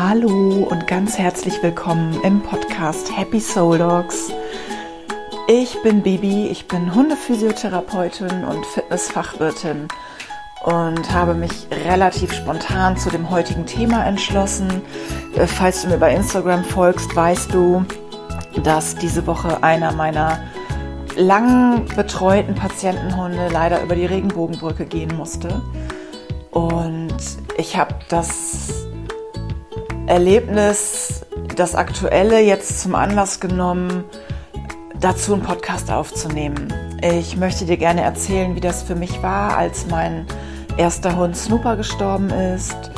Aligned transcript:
Hallo 0.00 0.68
und 0.70 0.86
ganz 0.86 1.18
herzlich 1.18 1.60
willkommen 1.60 2.20
im 2.22 2.40
Podcast 2.40 3.10
Happy 3.18 3.40
Soul 3.40 3.78
Dogs. 3.78 4.30
Ich 5.48 5.76
bin 5.82 6.02
Bibi, 6.02 6.46
ich 6.46 6.68
bin 6.68 6.94
Hundephysiotherapeutin 6.94 8.44
und 8.44 8.64
Fitnessfachwirtin 8.64 9.88
und 10.64 11.12
habe 11.12 11.34
mich 11.34 11.50
relativ 11.84 12.32
spontan 12.32 12.96
zu 12.96 13.10
dem 13.10 13.28
heutigen 13.28 13.66
Thema 13.66 14.06
entschlossen. 14.06 14.68
Äh, 15.34 15.48
falls 15.48 15.82
du 15.82 15.88
mir 15.88 15.98
bei 15.98 16.14
Instagram 16.14 16.62
folgst, 16.62 17.16
weißt 17.16 17.52
du, 17.52 17.84
dass 18.62 18.94
diese 18.94 19.26
Woche 19.26 19.64
einer 19.64 19.90
meiner 19.90 20.38
lang 21.16 21.86
betreuten 21.96 22.54
Patientenhunde 22.54 23.48
leider 23.52 23.82
über 23.82 23.96
die 23.96 24.06
Regenbogenbrücke 24.06 24.86
gehen 24.86 25.16
musste. 25.16 25.60
Und 26.52 27.16
ich 27.56 27.76
habe 27.76 27.96
das 28.08 28.87
Erlebnis, 30.08 31.26
das 31.54 31.74
Aktuelle 31.74 32.40
jetzt 32.40 32.80
zum 32.80 32.94
Anlass 32.94 33.40
genommen, 33.40 34.04
dazu 34.98 35.34
einen 35.34 35.42
Podcast 35.42 35.90
aufzunehmen. 35.90 36.72
Ich 37.02 37.36
möchte 37.36 37.66
dir 37.66 37.76
gerne 37.76 38.00
erzählen, 38.00 38.56
wie 38.56 38.60
das 38.60 38.82
für 38.82 38.94
mich 38.94 39.22
war, 39.22 39.56
als 39.56 39.86
mein 39.86 40.26
erster 40.78 41.14
Hund 41.14 41.36
Snooper 41.36 41.76
gestorben 41.76 42.30
ist. 42.30 42.90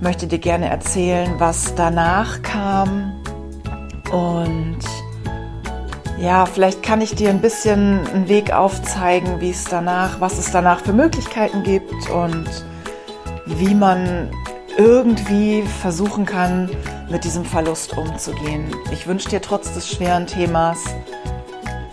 Möchte 0.00 0.26
dir 0.26 0.38
gerne 0.38 0.70
erzählen, 0.70 1.34
was 1.38 1.74
danach 1.74 2.40
kam. 2.40 3.12
Und 4.10 4.78
ja, 6.18 6.46
vielleicht 6.46 6.82
kann 6.82 7.02
ich 7.02 7.14
dir 7.14 7.28
ein 7.28 7.42
bisschen 7.42 8.06
einen 8.08 8.28
Weg 8.28 8.54
aufzeigen, 8.54 9.40
wie 9.40 9.50
es 9.50 9.64
danach, 9.64 10.18
was 10.20 10.38
es 10.38 10.50
danach 10.50 10.80
für 10.80 10.94
Möglichkeiten 10.94 11.62
gibt 11.62 12.08
und 12.10 12.48
wie 13.46 13.74
man 13.74 14.30
irgendwie 14.76 15.62
versuchen 15.62 16.26
kann, 16.26 16.68
mit 17.08 17.24
diesem 17.24 17.44
Verlust 17.44 17.96
umzugehen. 17.96 18.74
Ich 18.90 19.06
wünsche 19.06 19.28
dir 19.28 19.40
trotz 19.40 19.72
des 19.72 19.88
schweren 19.88 20.26
Themas 20.26 20.84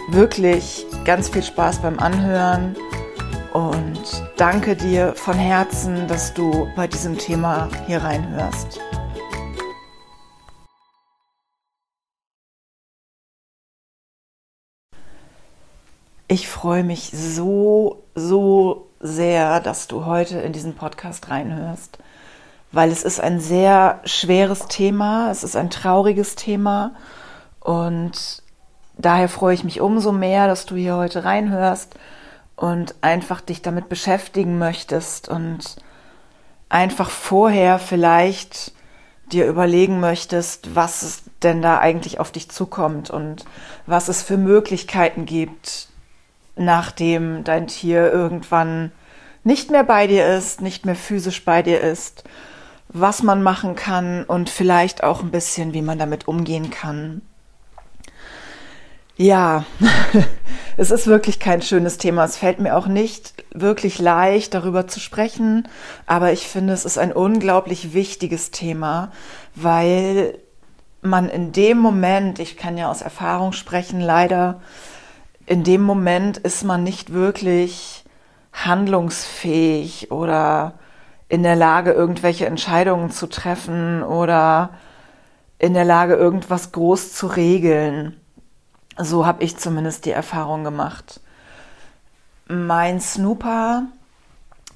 wirklich 0.09 0.85
ganz 1.05 1.29
viel 1.29 1.43
Spaß 1.43 1.79
beim 1.79 1.99
Anhören 1.99 2.75
und 3.53 4.01
danke 4.37 4.75
dir 4.75 5.13
von 5.15 5.35
Herzen, 5.35 6.07
dass 6.07 6.33
du 6.33 6.67
bei 6.75 6.87
diesem 6.87 7.17
Thema 7.17 7.69
hier 7.85 8.01
reinhörst. 8.01 8.79
Ich 16.27 16.47
freue 16.47 16.83
mich 16.83 17.11
so, 17.13 18.03
so 18.15 18.87
sehr, 19.01 19.59
dass 19.59 19.87
du 19.87 20.05
heute 20.05 20.39
in 20.39 20.53
diesen 20.53 20.75
Podcast 20.75 21.29
reinhörst 21.29 21.99
weil 22.71 22.91
es 22.91 23.03
ist 23.03 23.19
ein 23.19 23.39
sehr 23.39 23.99
schweres 24.05 24.67
Thema, 24.67 25.29
es 25.31 25.43
ist 25.43 25.55
ein 25.55 25.69
trauriges 25.69 26.35
Thema 26.35 26.93
und 27.59 28.43
daher 28.97 29.27
freue 29.27 29.53
ich 29.53 29.63
mich 29.63 29.81
umso 29.81 30.11
mehr, 30.11 30.47
dass 30.47 30.65
du 30.65 30.75
hier 30.75 30.95
heute 30.95 31.25
reinhörst 31.25 31.95
und 32.55 32.95
einfach 33.01 33.41
dich 33.41 33.61
damit 33.61 33.89
beschäftigen 33.89 34.57
möchtest 34.57 35.27
und 35.27 35.75
einfach 36.69 37.09
vorher 37.09 37.79
vielleicht 37.79 38.71
dir 39.31 39.47
überlegen 39.47 39.99
möchtest, 39.99 40.75
was 40.75 41.23
denn 41.43 41.61
da 41.61 41.79
eigentlich 41.79 42.19
auf 42.19 42.31
dich 42.31 42.49
zukommt 42.49 43.09
und 43.09 43.45
was 43.85 44.07
es 44.07 44.21
für 44.21 44.37
Möglichkeiten 44.37 45.25
gibt, 45.25 45.87
nachdem 46.55 47.43
dein 47.43 47.67
Tier 47.67 48.11
irgendwann 48.11 48.91
nicht 49.43 49.71
mehr 49.71 49.83
bei 49.83 50.07
dir 50.07 50.27
ist, 50.27 50.61
nicht 50.61 50.85
mehr 50.85 50.95
physisch 50.95 51.43
bei 51.43 51.61
dir 51.63 51.81
ist 51.81 52.23
was 52.93 53.23
man 53.23 53.41
machen 53.41 53.75
kann 53.75 54.23
und 54.23 54.49
vielleicht 54.49 55.03
auch 55.03 55.21
ein 55.21 55.31
bisschen, 55.31 55.73
wie 55.73 55.81
man 55.81 55.97
damit 55.97 56.27
umgehen 56.27 56.69
kann. 56.69 57.21
Ja, 59.15 59.65
es 60.77 60.91
ist 60.91 61.07
wirklich 61.07 61.39
kein 61.39 61.61
schönes 61.61 61.97
Thema. 61.97 62.25
Es 62.25 62.37
fällt 62.37 62.59
mir 62.59 62.75
auch 62.75 62.87
nicht 62.87 63.33
wirklich 63.53 63.99
leicht, 63.99 64.53
darüber 64.53 64.87
zu 64.87 64.99
sprechen, 64.99 65.67
aber 66.05 66.31
ich 66.31 66.47
finde, 66.47 66.73
es 66.73 66.85
ist 66.85 66.97
ein 66.97 67.13
unglaublich 67.13 67.93
wichtiges 67.93 68.51
Thema, 68.51 69.11
weil 69.53 70.39
man 71.01 71.29
in 71.29 71.51
dem 71.51 71.77
Moment, 71.77 72.39
ich 72.39 72.57
kann 72.57 72.77
ja 72.77 72.89
aus 72.89 73.01
Erfahrung 73.01 73.53
sprechen, 73.53 74.01
leider, 74.01 74.61
in 75.45 75.63
dem 75.63 75.81
Moment 75.81 76.37
ist 76.37 76.63
man 76.63 76.83
nicht 76.83 77.13
wirklich 77.13 78.03
handlungsfähig 78.53 80.11
oder 80.11 80.73
in 81.31 81.43
der 81.43 81.55
Lage, 81.55 81.93
irgendwelche 81.93 82.45
Entscheidungen 82.45 83.09
zu 83.09 83.25
treffen 83.25 84.03
oder 84.03 84.71
in 85.59 85.73
der 85.73 85.85
Lage, 85.85 86.15
irgendwas 86.15 86.73
groß 86.73 87.13
zu 87.13 87.27
regeln. 87.27 88.19
So 88.97 89.25
habe 89.25 89.41
ich 89.41 89.55
zumindest 89.55 90.03
die 90.03 90.11
Erfahrung 90.11 90.65
gemacht. 90.65 91.21
Mein 92.49 92.99
Snooper, 92.99 93.83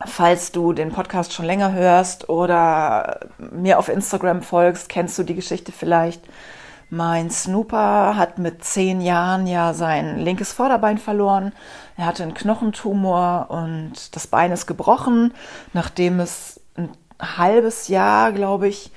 falls 0.05 0.53
du 0.53 0.71
den 0.71 0.93
Podcast 0.93 1.33
schon 1.33 1.43
länger 1.45 1.73
hörst 1.73 2.29
oder 2.29 3.19
mir 3.37 3.77
auf 3.77 3.89
Instagram 3.89 4.41
folgst, 4.41 4.87
kennst 4.87 5.19
du 5.19 5.23
die 5.23 5.35
Geschichte 5.35 5.73
vielleicht. 5.73 6.21
Mein 6.89 7.31
Snooper 7.31 8.15
hat 8.15 8.37
mit 8.37 8.63
zehn 8.63 9.01
Jahren 9.01 9.47
ja 9.47 9.73
sein 9.73 10.19
linkes 10.19 10.53
Vorderbein 10.53 10.97
verloren. 10.97 11.51
Er 11.97 12.05
hatte 12.05 12.23
einen 12.23 12.35
Knochentumor 12.35 13.47
und 13.49 14.15
das 14.15 14.27
Bein 14.27 14.51
ist 14.51 14.67
gebrochen, 14.67 15.33
nachdem 15.73 16.19
es 16.19 16.59
ein 16.75 16.89
halbes 17.19 17.87
Jahr, 17.87 18.31
glaube 18.31 18.67
ich, 18.67 18.91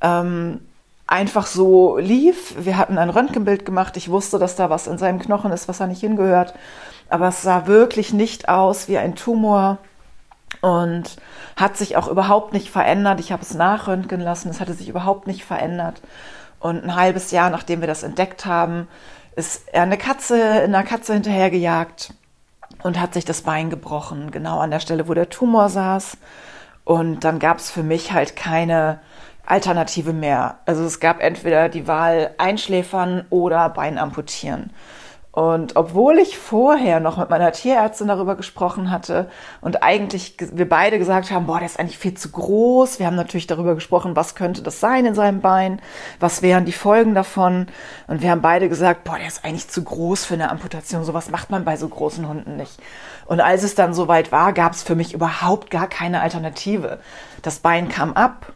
ähm, 0.00 0.60
einfach 1.06 1.46
so 1.46 1.98
lief. 1.98 2.54
Wir 2.58 2.78
hatten 2.78 2.98
ein 2.98 3.10
Röntgenbild 3.10 3.64
gemacht. 3.64 3.96
Ich 3.96 4.10
wusste, 4.10 4.38
dass 4.38 4.56
da 4.56 4.70
was 4.70 4.86
in 4.86 4.98
seinem 4.98 5.18
Knochen 5.18 5.52
ist, 5.52 5.68
was 5.68 5.78
da 5.78 5.86
nicht 5.86 6.00
hingehört. 6.00 6.54
Aber 7.08 7.28
es 7.28 7.42
sah 7.42 7.66
wirklich 7.66 8.12
nicht 8.12 8.48
aus 8.48 8.88
wie 8.88 8.98
ein 8.98 9.14
Tumor 9.14 9.78
und 10.62 11.16
hat 11.54 11.76
sich 11.76 11.96
auch 11.96 12.08
überhaupt 12.08 12.52
nicht 12.52 12.70
verändert. 12.70 13.20
Ich 13.20 13.30
habe 13.30 13.42
es 13.42 13.54
nachröntgen 13.54 14.20
lassen. 14.20 14.48
Es 14.48 14.60
hatte 14.60 14.74
sich 14.74 14.88
überhaupt 14.88 15.26
nicht 15.26 15.44
verändert. 15.44 16.00
Und 16.66 16.82
ein 16.82 16.96
halbes 16.96 17.30
Jahr, 17.30 17.48
nachdem 17.48 17.80
wir 17.80 17.86
das 17.86 18.02
entdeckt 18.02 18.44
haben, 18.44 18.88
ist 19.36 19.68
er 19.72 19.82
eine 19.82 19.96
Katze, 19.96 20.36
in 20.64 20.74
einer 20.74 20.82
Katze 20.82 21.12
hinterhergejagt 21.12 22.12
und 22.82 23.00
hat 23.00 23.14
sich 23.14 23.24
das 23.24 23.42
Bein 23.42 23.70
gebrochen, 23.70 24.32
genau 24.32 24.58
an 24.58 24.72
der 24.72 24.80
Stelle, 24.80 25.06
wo 25.06 25.14
der 25.14 25.30
Tumor 25.30 25.68
saß. 25.68 26.16
Und 26.82 27.22
dann 27.22 27.38
gab 27.38 27.58
es 27.58 27.70
für 27.70 27.84
mich 27.84 28.10
halt 28.10 28.34
keine 28.34 28.98
Alternative 29.44 30.12
mehr. 30.12 30.58
Also 30.66 30.82
es 30.82 30.98
gab 30.98 31.22
entweder 31.22 31.68
die 31.68 31.86
Wahl 31.86 32.34
einschläfern 32.36 33.26
oder 33.30 33.68
Bein 33.68 33.96
amputieren. 33.96 34.70
Und 35.36 35.76
obwohl 35.76 36.18
ich 36.18 36.38
vorher 36.38 36.98
noch 36.98 37.18
mit 37.18 37.28
meiner 37.28 37.52
Tierärztin 37.52 38.08
darüber 38.08 38.36
gesprochen 38.36 38.90
hatte 38.90 39.28
und 39.60 39.82
eigentlich 39.82 40.34
wir 40.38 40.66
beide 40.66 40.98
gesagt 40.98 41.30
haben, 41.30 41.44
boah, 41.44 41.58
der 41.58 41.66
ist 41.66 41.78
eigentlich 41.78 41.98
viel 41.98 42.14
zu 42.14 42.30
groß. 42.30 42.98
Wir 42.98 43.04
haben 43.04 43.16
natürlich 43.16 43.46
darüber 43.46 43.74
gesprochen, 43.74 44.16
was 44.16 44.34
könnte 44.34 44.62
das 44.62 44.80
sein 44.80 45.04
in 45.04 45.14
seinem 45.14 45.42
Bein? 45.42 45.82
Was 46.20 46.40
wären 46.40 46.64
die 46.64 46.72
Folgen 46.72 47.14
davon? 47.14 47.66
Und 48.06 48.22
wir 48.22 48.30
haben 48.30 48.40
beide 48.40 48.70
gesagt, 48.70 49.04
boah, 49.04 49.18
der 49.18 49.26
ist 49.26 49.44
eigentlich 49.44 49.68
zu 49.68 49.84
groß 49.84 50.24
für 50.24 50.32
eine 50.32 50.50
Amputation. 50.50 51.04
Sowas 51.04 51.28
macht 51.28 51.50
man 51.50 51.66
bei 51.66 51.76
so 51.76 51.86
großen 51.86 52.26
Hunden 52.26 52.56
nicht. 52.56 52.80
Und 53.26 53.42
als 53.42 53.62
es 53.62 53.74
dann 53.74 53.92
soweit 53.92 54.32
war, 54.32 54.54
gab 54.54 54.72
es 54.72 54.82
für 54.82 54.94
mich 54.94 55.12
überhaupt 55.12 55.70
gar 55.70 55.86
keine 55.86 56.22
Alternative. 56.22 56.98
Das 57.42 57.58
Bein 57.58 57.90
kam 57.90 58.14
ab 58.14 58.54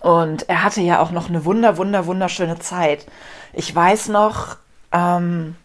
und 0.00 0.48
er 0.48 0.64
hatte 0.64 0.80
ja 0.80 1.02
auch 1.02 1.10
noch 1.10 1.28
eine 1.28 1.44
wunder, 1.44 1.76
wunder, 1.76 2.06
wunderschöne 2.06 2.58
Zeit. 2.58 3.04
Ich 3.52 3.76
weiß 3.76 4.08
noch, 4.08 4.56
ähm, 4.92 5.56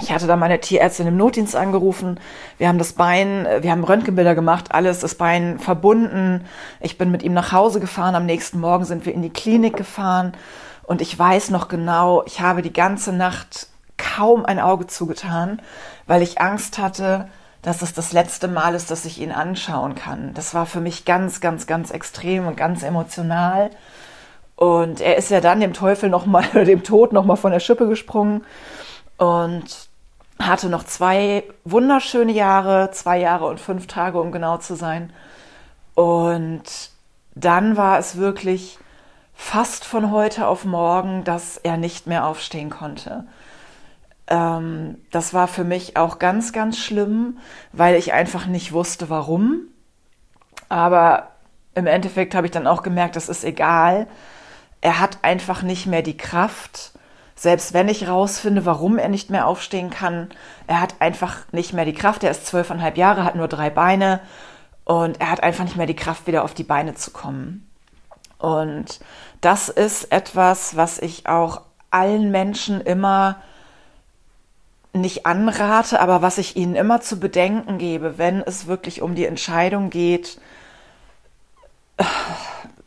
ich 0.00 0.12
hatte 0.12 0.26
da 0.26 0.36
meine 0.36 0.60
Tierärztin 0.60 1.06
im 1.06 1.16
Notdienst 1.16 1.54
angerufen. 1.54 2.18
Wir 2.58 2.68
haben 2.68 2.78
das 2.78 2.94
Bein, 2.94 3.46
wir 3.60 3.70
haben 3.70 3.84
Röntgenbilder 3.84 4.34
gemacht, 4.34 4.74
alles, 4.74 4.98
das 5.00 5.14
Bein 5.14 5.60
verbunden. 5.60 6.46
Ich 6.80 6.98
bin 6.98 7.10
mit 7.10 7.22
ihm 7.22 7.32
nach 7.32 7.52
Hause 7.52 7.78
gefahren. 7.78 8.16
Am 8.16 8.26
nächsten 8.26 8.58
Morgen 8.58 8.84
sind 8.84 9.06
wir 9.06 9.14
in 9.14 9.22
die 9.22 9.30
Klinik 9.30 9.76
gefahren. 9.76 10.32
Und 10.82 11.00
ich 11.00 11.16
weiß 11.16 11.50
noch 11.50 11.68
genau, 11.68 12.24
ich 12.26 12.40
habe 12.40 12.60
die 12.60 12.72
ganze 12.72 13.12
Nacht 13.12 13.68
kaum 13.96 14.44
ein 14.44 14.58
Auge 14.58 14.88
zugetan, 14.88 15.62
weil 16.06 16.22
ich 16.22 16.40
Angst 16.40 16.78
hatte, 16.78 17.28
dass 17.62 17.80
es 17.80 17.94
das 17.94 18.12
letzte 18.12 18.48
Mal 18.48 18.74
ist, 18.74 18.90
dass 18.90 19.04
ich 19.04 19.20
ihn 19.20 19.32
anschauen 19.32 19.94
kann. 19.94 20.34
Das 20.34 20.54
war 20.54 20.66
für 20.66 20.80
mich 20.80 21.04
ganz, 21.04 21.40
ganz, 21.40 21.66
ganz 21.66 21.92
extrem 21.92 22.46
und 22.46 22.56
ganz 22.56 22.82
emotional. 22.82 23.70
Und 24.56 25.00
er 25.00 25.16
ist 25.16 25.30
ja 25.30 25.40
dann 25.40 25.60
dem 25.60 25.72
Teufel 25.72 26.10
noch 26.10 26.26
mal, 26.26 26.42
dem 26.64 26.82
Tod 26.82 27.12
noch 27.12 27.24
mal 27.24 27.36
von 27.36 27.52
der 27.52 27.60
Schippe 27.60 27.86
gesprungen 27.88 28.44
und 29.16 29.88
hatte 30.38 30.68
noch 30.68 30.84
zwei 30.84 31.44
wunderschöne 31.64 32.32
Jahre, 32.32 32.90
zwei 32.90 33.18
Jahre 33.18 33.46
und 33.46 33.60
fünf 33.60 33.86
Tage, 33.86 34.20
um 34.20 34.32
genau 34.32 34.58
zu 34.58 34.74
sein. 34.74 35.12
Und 35.94 36.90
dann 37.34 37.76
war 37.76 37.98
es 37.98 38.16
wirklich 38.16 38.78
fast 39.34 39.84
von 39.84 40.10
heute 40.10 40.46
auf 40.46 40.64
morgen, 40.64 41.24
dass 41.24 41.56
er 41.56 41.76
nicht 41.76 42.06
mehr 42.06 42.26
aufstehen 42.26 42.70
konnte. 42.70 43.26
Ähm, 44.26 44.98
das 45.10 45.34
war 45.34 45.48
für 45.48 45.64
mich 45.64 45.96
auch 45.96 46.18
ganz, 46.18 46.52
ganz 46.52 46.78
schlimm, 46.78 47.38
weil 47.72 47.96
ich 47.96 48.12
einfach 48.12 48.46
nicht 48.46 48.72
wusste, 48.72 49.10
warum. 49.10 49.68
Aber 50.68 51.28
im 51.74 51.86
Endeffekt 51.86 52.34
habe 52.34 52.46
ich 52.46 52.52
dann 52.52 52.66
auch 52.66 52.82
gemerkt, 52.82 53.16
das 53.16 53.28
ist 53.28 53.44
egal. 53.44 54.06
er 54.80 55.00
hat 55.00 55.18
einfach 55.22 55.62
nicht 55.62 55.86
mehr 55.86 56.02
die 56.02 56.16
Kraft, 56.16 56.92
selbst 57.36 57.74
wenn 57.74 57.88
ich 57.88 58.08
rausfinde, 58.08 58.64
warum 58.64 58.98
er 58.98 59.08
nicht 59.08 59.30
mehr 59.30 59.46
aufstehen 59.46 59.90
kann, 59.90 60.28
er 60.66 60.80
hat 60.80 60.96
einfach 61.00 61.40
nicht 61.52 61.72
mehr 61.72 61.84
die 61.84 61.94
Kraft. 61.94 62.22
Er 62.22 62.30
ist 62.30 62.46
zwölfeinhalb 62.46 62.96
Jahre, 62.96 63.24
hat 63.24 63.34
nur 63.34 63.48
drei 63.48 63.70
Beine 63.70 64.20
und 64.84 65.20
er 65.20 65.30
hat 65.30 65.42
einfach 65.42 65.64
nicht 65.64 65.76
mehr 65.76 65.86
die 65.86 65.96
Kraft, 65.96 66.26
wieder 66.26 66.44
auf 66.44 66.54
die 66.54 66.64
Beine 66.64 66.94
zu 66.94 67.10
kommen. 67.10 67.68
Und 68.38 69.00
das 69.40 69.68
ist 69.68 70.12
etwas, 70.12 70.76
was 70.76 70.98
ich 70.98 71.26
auch 71.26 71.62
allen 71.90 72.30
Menschen 72.30 72.80
immer 72.80 73.36
nicht 74.92 75.26
anrate, 75.26 76.00
aber 76.00 76.22
was 76.22 76.38
ich 76.38 76.56
ihnen 76.56 76.76
immer 76.76 77.00
zu 77.00 77.18
bedenken 77.18 77.78
gebe, 77.78 78.16
wenn 78.16 78.42
es 78.42 78.66
wirklich 78.66 79.02
um 79.02 79.14
die 79.14 79.26
Entscheidung 79.26 79.90
geht, 79.90 80.40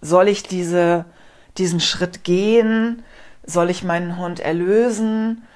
soll 0.02 0.28
ich 0.30 0.44
diese, 0.44 1.06
diesen 1.58 1.80
Schritt 1.80 2.24
gehen, 2.24 3.04
soll 3.48 3.72
ich 3.72 3.84
meinen 3.84 4.18
Hund 4.18 4.40
erlösen 4.40 5.48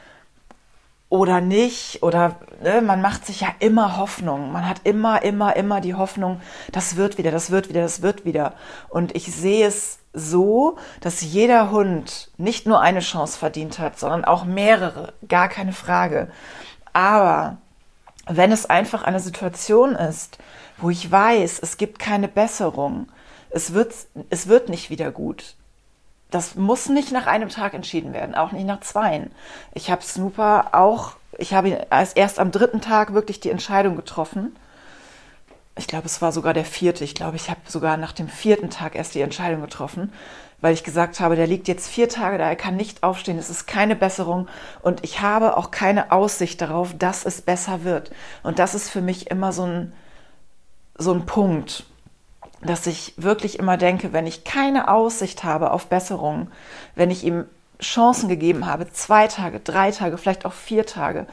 oder 1.09 1.41
nicht? 1.41 2.01
Oder 2.01 2.38
ne, 2.63 2.81
man 2.81 3.01
macht 3.01 3.25
sich 3.27 3.41
ja 3.41 3.49
immer 3.59 3.97
Hoffnung. 3.97 4.51
Man 4.51 4.67
hat 4.67 4.81
immer, 4.85 5.21
immer, 5.21 5.55
immer 5.55 5.81
die 5.81 5.93
Hoffnung, 5.93 6.41
das 6.71 6.95
wird 6.95 7.19
wieder, 7.19 7.29
das 7.29 7.51
wird 7.51 7.69
wieder, 7.69 7.81
das 7.81 8.01
wird 8.01 8.25
wieder. 8.25 8.53
Und 8.89 9.15
ich 9.15 9.25
sehe 9.31 9.67
es 9.67 9.99
so, 10.13 10.77
dass 11.01 11.21
jeder 11.21 11.69
Hund 11.69 12.31
nicht 12.38 12.65
nur 12.65 12.81
eine 12.81 13.01
Chance 13.01 13.38
verdient 13.38 13.77
hat, 13.77 13.99
sondern 13.99 14.25
auch 14.25 14.45
mehrere, 14.45 15.13
gar 15.27 15.49
keine 15.49 15.73
Frage. 15.73 16.31
Aber 16.93 17.57
wenn 18.27 18.51
es 18.51 18.65
einfach 18.65 19.03
eine 19.03 19.19
Situation 19.19 19.95
ist, 19.95 20.38
wo 20.77 20.89
ich 20.89 21.11
weiß, 21.11 21.59
es 21.61 21.77
gibt 21.77 21.99
keine 21.99 22.27
Besserung, 22.27 23.07
es 23.49 23.73
wird, 23.73 23.93
es 24.29 24.47
wird 24.47 24.69
nicht 24.69 24.89
wieder 24.89 25.11
gut. 25.11 25.55
Das 26.31 26.56
muss 26.56 26.89
nicht 26.89 27.12
nach 27.12 27.28
einem 27.28 27.50
Tag 27.50 27.74
entschieden 27.74 28.13
werden, 28.13 28.36
auch 28.36 28.51
nicht 28.51 28.66
nach 28.66 28.80
zweien. 28.80 29.31
Ich 29.74 29.92
habe 29.92 30.01
Snooper 30.01 30.69
auch, 30.74 31.13
ich 31.38 31.54
habe 31.54 31.86
erst 31.89 32.39
am 32.39 32.51
dritten 32.51 32.81
Tag 32.81 33.13
wirklich 33.13 33.39
die 33.39 33.50
Entscheidung 33.50 33.95
getroffen, 33.95 34.56
ich 35.78 35.88
glaube, 35.88 36.06
es 36.06 36.22
war 36.22 36.31
sogar 36.31 36.54
der 36.54 36.66
vierte. 36.66 37.04
Ich 37.04 37.16
glaube, 37.16 37.38
ich 37.38 37.50
habe 37.50 37.62
sogar 37.68 37.98
nach 37.98 38.12
dem 38.12 38.28
vierten 38.28 38.69
Tag 38.69 38.95
erst 38.95 39.16
die 39.16 39.22
Entscheidung 39.22 39.62
getroffen, 39.62 40.12
weil 40.60 40.74
ich 40.74 40.83
gesagt 40.83 41.19
habe, 41.19 41.36
der 41.36 41.48
liegt 41.48 41.68
jetzt 41.68 41.89
vier 41.89 42.10
Tage 42.10 42.38
da, 42.38 42.48
er 42.48 42.56
kann 42.56 42.75
nicht 42.75 43.04
aufstehen, 43.04 43.38
es 43.38 43.50
ist 43.50 43.66
keine 43.68 43.95
Besserung 43.95 44.48
und 44.81 45.04
ich 45.04 45.22
habe 45.22 45.57
auch 45.57 45.72
keine 45.72 46.12
Aussicht 46.12 46.62
darauf, 46.62 46.95
dass 46.98 47.25
es 47.25 47.42
besser 47.42 47.84
wird. 47.84 48.12
Und 48.44 48.60
das 48.60 48.75
ist 48.75 48.89
für 48.89 49.01
mich 49.01 49.31
immer 49.31 49.54
so 49.54 49.66
ein, 49.66 49.94
so 50.98 51.13
ein 51.13 51.25
Punkt, 51.25 51.86
dass 52.63 52.88
ich 52.88 53.13
wirklich 53.18 53.60
immer 53.60 53.78
denke, 53.78 54.13
wenn 54.13 54.28
ich 54.28 54.44
keine 54.44 54.90
Aussicht 54.90 55.44
habe 55.44 55.72
auf 55.72 55.88
Besserung, 55.88 56.50
wenn 56.96 57.12
ich 57.12 57.24
ihm 57.24 57.46
Chancen 57.81 58.30
gegeben 58.30 58.68
habe, 58.68 58.92
zwei 58.92 59.28
Tage, 59.28 59.60
drei 59.60 59.92
Tage, 59.92 60.18
vielleicht 60.18 60.46
auch 60.46 60.54
vier 60.54 60.86
Tage, 60.86 61.25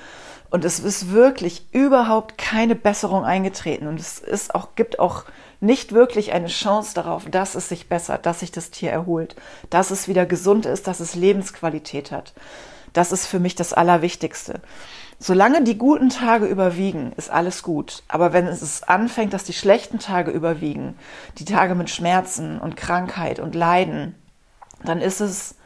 und 0.50 0.64
es 0.64 0.80
ist 0.80 1.10
wirklich 1.12 1.66
überhaupt 1.72 2.38
keine 2.38 2.74
Besserung 2.74 3.24
eingetreten. 3.24 3.86
Und 3.86 4.00
es 4.00 4.18
ist 4.18 4.54
auch, 4.54 4.74
gibt 4.76 4.98
auch 4.98 5.24
nicht 5.60 5.92
wirklich 5.92 6.32
eine 6.32 6.46
Chance 6.46 6.94
darauf, 6.94 7.26
dass 7.30 7.54
es 7.54 7.68
sich 7.68 7.88
bessert, 7.88 8.24
dass 8.24 8.40
sich 8.40 8.50
das 8.50 8.70
Tier 8.70 8.90
erholt, 8.90 9.36
dass 9.68 9.90
es 9.90 10.08
wieder 10.08 10.24
gesund 10.24 10.64
ist, 10.64 10.86
dass 10.86 11.00
es 11.00 11.14
Lebensqualität 11.14 12.12
hat. 12.12 12.32
Das 12.94 13.12
ist 13.12 13.26
für 13.26 13.40
mich 13.40 13.56
das 13.56 13.74
Allerwichtigste. 13.74 14.60
Solange 15.20 15.64
die 15.64 15.76
guten 15.76 16.10
Tage 16.10 16.46
überwiegen, 16.46 17.12
ist 17.16 17.30
alles 17.30 17.64
gut. 17.64 18.04
Aber 18.06 18.32
wenn 18.32 18.46
es 18.46 18.84
anfängt, 18.84 19.32
dass 19.32 19.42
die 19.42 19.52
schlechten 19.52 19.98
Tage 19.98 20.30
überwiegen, 20.30 20.96
die 21.38 21.44
Tage 21.44 21.74
mit 21.74 21.90
Schmerzen 21.90 22.60
und 22.60 22.76
Krankheit 22.76 23.40
und 23.40 23.56
Leiden, 23.56 24.14
dann 24.84 25.00
ist 25.00 25.20
es 25.20 25.56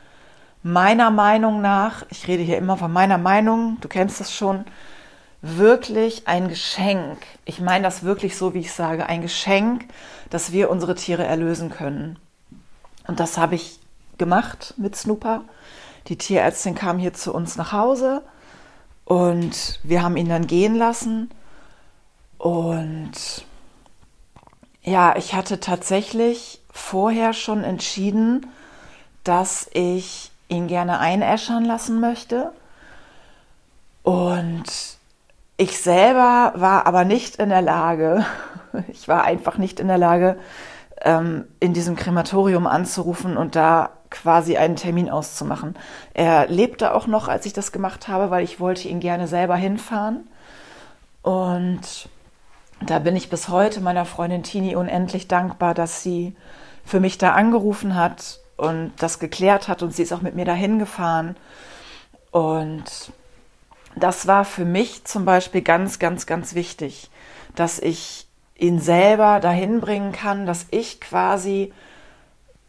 meiner 0.63 1.11
Meinung 1.11 1.61
nach, 1.61 2.07
ich 2.09 2.27
rede 2.29 2.43
hier 2.43 2.57
immer 2.57 2.79
von 2.79 2.93
meiner 2.93 3.19
Meinung, 3.19 3.77
du 3.83 3.89
kennst 3.89 4.21
das 4.21 4.33
schon, 4.35 4.65
wirklich 5.43 6.29
ein 6.29 6.49
Geschenk. 6.49 7.19
Ich 7.45 7.61
meine 7.61 7.85
das 7.85 8.05
wirklich 8.05 8.39
so, 8.39 8.55
wie 8.55 8.61
ich 8.61 8.73
sage, 8.73 9.07
ein 9.07 9.23
Geschenk, 9.23 9.87
dass 10.31 10.53
wir 10.53 10.71
unsere 10.71 10.95
Tiere 10.95 11.25
erlösen 11.25 11.69
können. 11.69 12.19
Und 13.07 13.21
das 13.21 13.37
habe 13.37 13.57
ich 13.57 13.81
gemacht 14.17 14.75
mit 14.79 14.97
Snooper. 14.97 15.43
Die 16.07 16.17
Tierärztin 16.17 16.75
kam 16.75 16.99
hier 16.99 17.13
zu 17.13 17.35
uns 17.35 17.57
nach 17.57 17.73
Hause 17.73 18.23
und 19.05 19.81
wir 19.83 20.03
haben 20.03 20.17
ihn 20.17 20.29
dann 20.29 20.47
gehen 20.47 20.75
lassen. 20.75 21.31
Und 22.39 23.45
ja, 24.83 25.17
ich 25.17 25.35
hatte 25.35 25.61
tatsächlich 25.61 26.61
vorher 26.71 27.33
schon 27.33 27.63
entschieden, 27.63 28.47
dass 29.25 29.71
ich 29.73 30.31
ihn 30.49 30.67
gerne 30.67 30.99
einäschern 30.99 31.65
lassen 31.65 32.01
möchte. 32.01 32.53
Und 34.03 34.65
ich 35.57 35.79
selber 35.81 36.53
war 36.57 36.87
aber 36.87 37.05
nicht 37.05 37.37
in 37.37 37.51
der 37.51 37.63
Lage, 37.63 38.27
ich 38.89 39.07
war 39.07 39.25
einfach 39.25 39.59
nicht 39.59 39.79
in 39.79 39.89
der 39.89 39.99
Lage, 39.99 40.39
ähm, 41.03 41.47
in 41.61 41.75
diesem 41.75 41.97
Krematorium 41.97 42.67
anzurufen 42.67 43.37
und 43.37 43.57
da 43.57 43.91
quasi 44.11 44.57
einen 44.57 44.77
Termin 44.77 45.11
auszumachen. 45.11 45.75
Er 46.15 46.47
lebte 46.47 46.95
auch 46.95 47.07
noch, 47.07 47.29
als 47.29 47.47
ich 47.47 47.53
das 47.53 47.73
gemacht 47.73 48.09
habe, 48.09 48.31
weil 48.31 48.45
ich 48.45 48.61
wollte 48.61 48.89
ihn 48.89 49.01
gerne 49.01 49.27
selber 49.27 49.57
hinfahren. 49.57 50.29
Und 51.23 52.09
da 52.81 52.99
bin 52.99 53.17
ich 53.17 53.31
bis 53.31 53.49
heute 53.49 53.81
meiner 53.81 54.05
Freundin 54.05 54.43
Tini 54.43 54.77
unendlich 54.77 55.29
dankbar, 55.29 55.75
dass 55.75 56.03
sie 56.03 56.37
für 56.85 57.01
mich 57.01 57.17
da 57.17 57.33
angerufen 57.33 57.95
hat 57.95 58.41
und 58.57 58.93
das 58.99 59.19
geklärt 59.19 59.69
hat 59.69 59.83
und 59.83 59.95
sie 59.95 60.03
ist 60.03 60.13
auch 60.13 60.23
mit 60.23 60.35
mir 60.35 60.45
dahin 60.45 60.79
gefahren. 60.79 61.37
Und 62.31 63.13
das 63.97 64.27
war 64.27 64.45
für 64.45 64.65
mich 64.65 65.05
zum 65.05 65.25
Beispiel 65.25 65.63
ganz, 65.63 65.99
ganz, 65.99 66.27
ganz 66.27 66.55
wichtig, 66.55 67.11
dass 67.55 67.79
ich 67.79 68.27
ihn 68.57 68.79
selber 68.81 69.41
dahin 69.41 69.81
bringen 69.81 70.13
kann, 70.13 70.47
dass 70.47 70.67
ich 70.71 71.01
quasi 71.01 71.73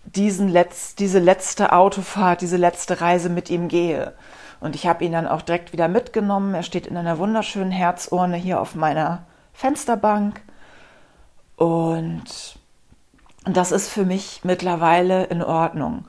diesen 0.06 0.50
Letz-, 0.50 0.95
diese 0.95 1.19
letzte 1.19 1.71
Autofahrt, 1.71 2.41
diese 2.41 2.57
letzte 2.57 3.01
Reise 3.01 3.30
mit 3.30 3.50
ihm 3.50 3.68
gehe. 3.68 4.13
Und 4.59 4.75
ich 4.75 4.88
habe 4.88 5.03
ihn 5.03 5.12
dann 5.12 5.27
auch 5.27 5.41
direkt 5.41 5.74
wieder 5.74 5.88
mitgenommen. 5.88 6.53
Er 6.53 6.63
steht 6.63 6.88
in 6.88 6.97
einer 6.97 7.18
wunderschönen 7.18 7.71
Herzurne 7.71 8.38
hier 8.38 8.62
auf 8.62 8.75
meiner 8.75 9.25
Fensterbank. 9.53 10.41
Und 11.57 12.57
und 13.45 13.57
das 13.57 13.71
ist 13.71 13.89
für 13.89 14.06
mich 14.06 14.41
mittlerweile 14.44 15.25
in 15.25 15.44
Ordnung. 15.44 16.06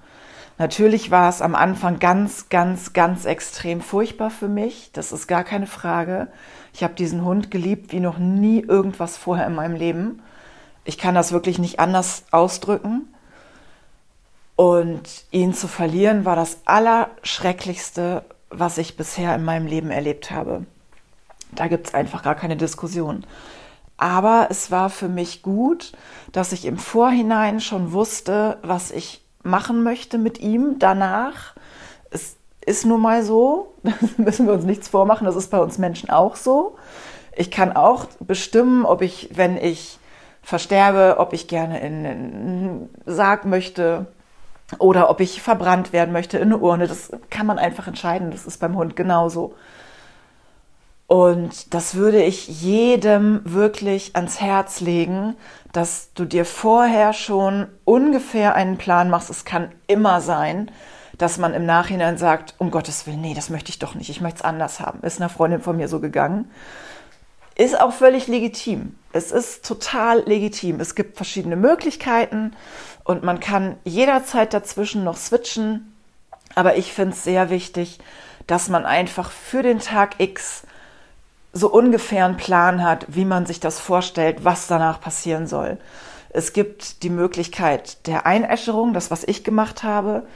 Natürlich 0.57 1.11
war 1.11 1.29
es 1.29 1.43
am 1.43 1.57
Anfang 1.57 1.99
ganz, 1.99 2.49
ganz, 2.49 2.93
ganz 2.93 3.25
extrem 3.25 3.81
furchtbar 3.81 4.31
für 4.31 4.49
mich. 4.49 4.91
Das 4.93 5.11
ist 5.11 5.27
gar 5.27 5.43
keine 5.43 5.67
Frage. 5.67 6.29
Ich 6.75 6.83
habe 6.83 6.95
diesen 6.95 7.25
Hund 7.25 7.53
geliebt 7.53 7.93
wie 7.93 8.01
noch 8.01 8.19
nie 8.19 8.61
irgendwas 8.61 9.17
vorher 9.17 9.47
in 9.47 9.55
meinem 9.55 9.77
Leben. 9.77 10.21
Ich 10.85 10.99
kann 10.99 11.15
das 11.15 11.31
wirklich 11.31 11.61
nicht 11.61 11.79
anders 11.79 12.25
ausdrücken. 12.33 13.09
Und 14.57 15.25
ihn 15.31 15.55
zu 15.55 15.69
verlieren 15.69 16.25
war 16.25 16.35
das 16.35 16.59
Allerschrecklichste, 16.65 18.25
was 18.51 18.79
ich 18.79 18.97
bisher 18.97 19.35
in 19.37 19.45
meinem 19.45 19.67
Leben 19.67 19.91
erlebt 19.91 20.33
habe. 20.33 20.67
Da 21.53 21.69
gibt 21.69 21.89
es 21.89 21.95
einfach 21.95 22.25
gar 22.25 22.35
keine 22.35 22.57
Diskussion. 22.57 23.25
Aber 23.97 24.49
es 24.51 24.73
war 24.73 24.91
für 24.91 25.09
mich 25.09 25.43
gut, 25.43 25.93
dass 26.33 26.51
ich 26.51 26.65
im 26.65 26.79
Vorhinein 26.79 27.61
schon 27.61 27.93
wusste, 27.93 28.59
was 28.63 28.91
ich 28.91 29.25
machen 29.45 29.85
möchte 29.85 30.19
mit 30.19 30.41
ihm 30.41 30.81
danach. 30.81 31.55
Ist 32.67 32.87
nun 32.87 33.01
mal 33.01 33.23
so, 33.23 33.75
das 33.83 34.19
müssen 34.19 34.47
wir 34.47 34.55
uns 34.55 34.65
nichts 34.65 34.89
vormachen, 34.89 35.27
das 35.27 35.37
ist 35.37 35.51
bei 35.51 35.59
uns 35.59 35.79
Menschen 35.79 36.11
auch 36.11 36.37
so. 36.37 36.77
Ich 37.37 37.51
kann 37.51 37.75
auch 37.75 38.07
bestimmen, 38.21 38.85
ob 38.85 39.03
ich, 39.03 39.31
wenn 39.35 39.57
ich 39.57 39.99
versterbe, 40.43 41.17
ob 41.19 41.33
ich 41.33 41.49
gerne 41.49 41.81
in 41.81 42.07
einen 42.07 42.89
Sarg 43.07 43.45
möchte 43.45 44.07
oder 44.79 45.11
ob 45.11 45.21
ich 45.21 45.43
verbrannt 45.43 45.93
werden 45.93 46.13
möchte 46.13 46.39
in 46.39 46.45
eine 46.45 46.59
Urne. 46.59 46.87
Das 46.87 47.11
kann 47.31 47.47
man 47.47 47.59
einfach 47.59 47.89
entscheiden. 47.89 48.31
Das 48.31 48.47
ist 48.47 48.61
beim 48.61 48.77
Hund 48.77 48.95
genauso. 48.95 49.55
Und 51.07 51.75
das 51.75 51.97
würde 51.97 52.23
ich 52.23 52.63
jedem 52.63 53.41
wirklich 53.45 54.17
ans 54.17 54.41
Herz 54.41 54.81
legen, 54.81 55.37
dass 55.73 56.13
du 56.15 56.25
dir 56.25 56.45
vorher 56.45 57.13
schon 57.13 57.67
ungefähr 57.85 58.55
einen 58.55 58.79
Plan 58.79 59.11
machst. 59.11 59.29
Es 59.29 59.45
kann 59.45 59.71
immer 59.87 60.21
sein, 60.21 60.71
dass 61.25 61.39
man 61.39 61.55
im 61.55 61.65
Nachhinein 61.65 62.19
sagt, 62.19 62.55
um 62.59 62.71
Gottes 62.71 63.07
Willen, 63.07 63.23
nee, 63.23 63.33
das 63.33 63.49
möchte 63.49 63.71
ich 63.71 63.79
doch 63.79 63.95
nicht, 63.95 64.11
ich 64.11 64.21
möchte 64.21 64.41
es 64.41 64.45
anders 64.45 64.79
haben. 64.79 65.01
Ist 65.01 65.23
einer 65.23 65.31
Freundin 65.31 65.63
von 65.63 65.75
mir 65.75 65.89
so 65.89 65.99
gegangen. 65.99 66.51
Ist 67.55 67.81
auch 67.81 67.95
völlig 67.95 68.27
legitim. 68.27 68.95
Es 69.15 69.33
ist 69.33 69.65
total 69.65 70.23
legitim. 70.27 70.81
Es 70.81 70.95
gibt 70.95 71.17
verschiedene 71.17 71.57
Möglichkeiten 71.57 72.55
und 73.05 73.25
man 73.25 73.41
kann 73.41 73.79
jederzeit 73.85 74.53
dazwischen 74.53 75.03
noch 75.03 75.17
switchen. 75.17 75.95
Aber 76.55 76.77
ich 76.77 76.93
finde 76.93 77.15
es 77.15 77.25
sehr 77.25 77.49
wichtig, 77.49 78.01
dass 78.47 78.69
man 78.69 78.85
einfach 78.85 79.31
für 79.31 79.63
den 79.63 79.79
Tag 79.79 80.17
X 80.19 80.65
so 81.55 81.73
ungefähr 81.73 82.27
einen 82.27 82.37
Plan 82.37 82.85
hat, 82.85 83.07
wie 83.09 83.25
man 83.25 83.47
sich 83.47 83.61
das 83.61 83.81
vorstellt, 83.81 84.45
was 84.45 84.67
danach 84.67 85.01
passieren 85.01 85.47
soll. 85.47 85.79
Es 86.29 86.53
gibt 86.53 87.03
die 87.03 87.09
Möglichkeit 87.09 88.07
der 88.07 88.27
Einäscherung, 88.27 88.93
das, 88.93 89.11
was 89.11 89.25
ich 89.25 89.43
gemacht 89.43 89.85
habe. 89.85 90.27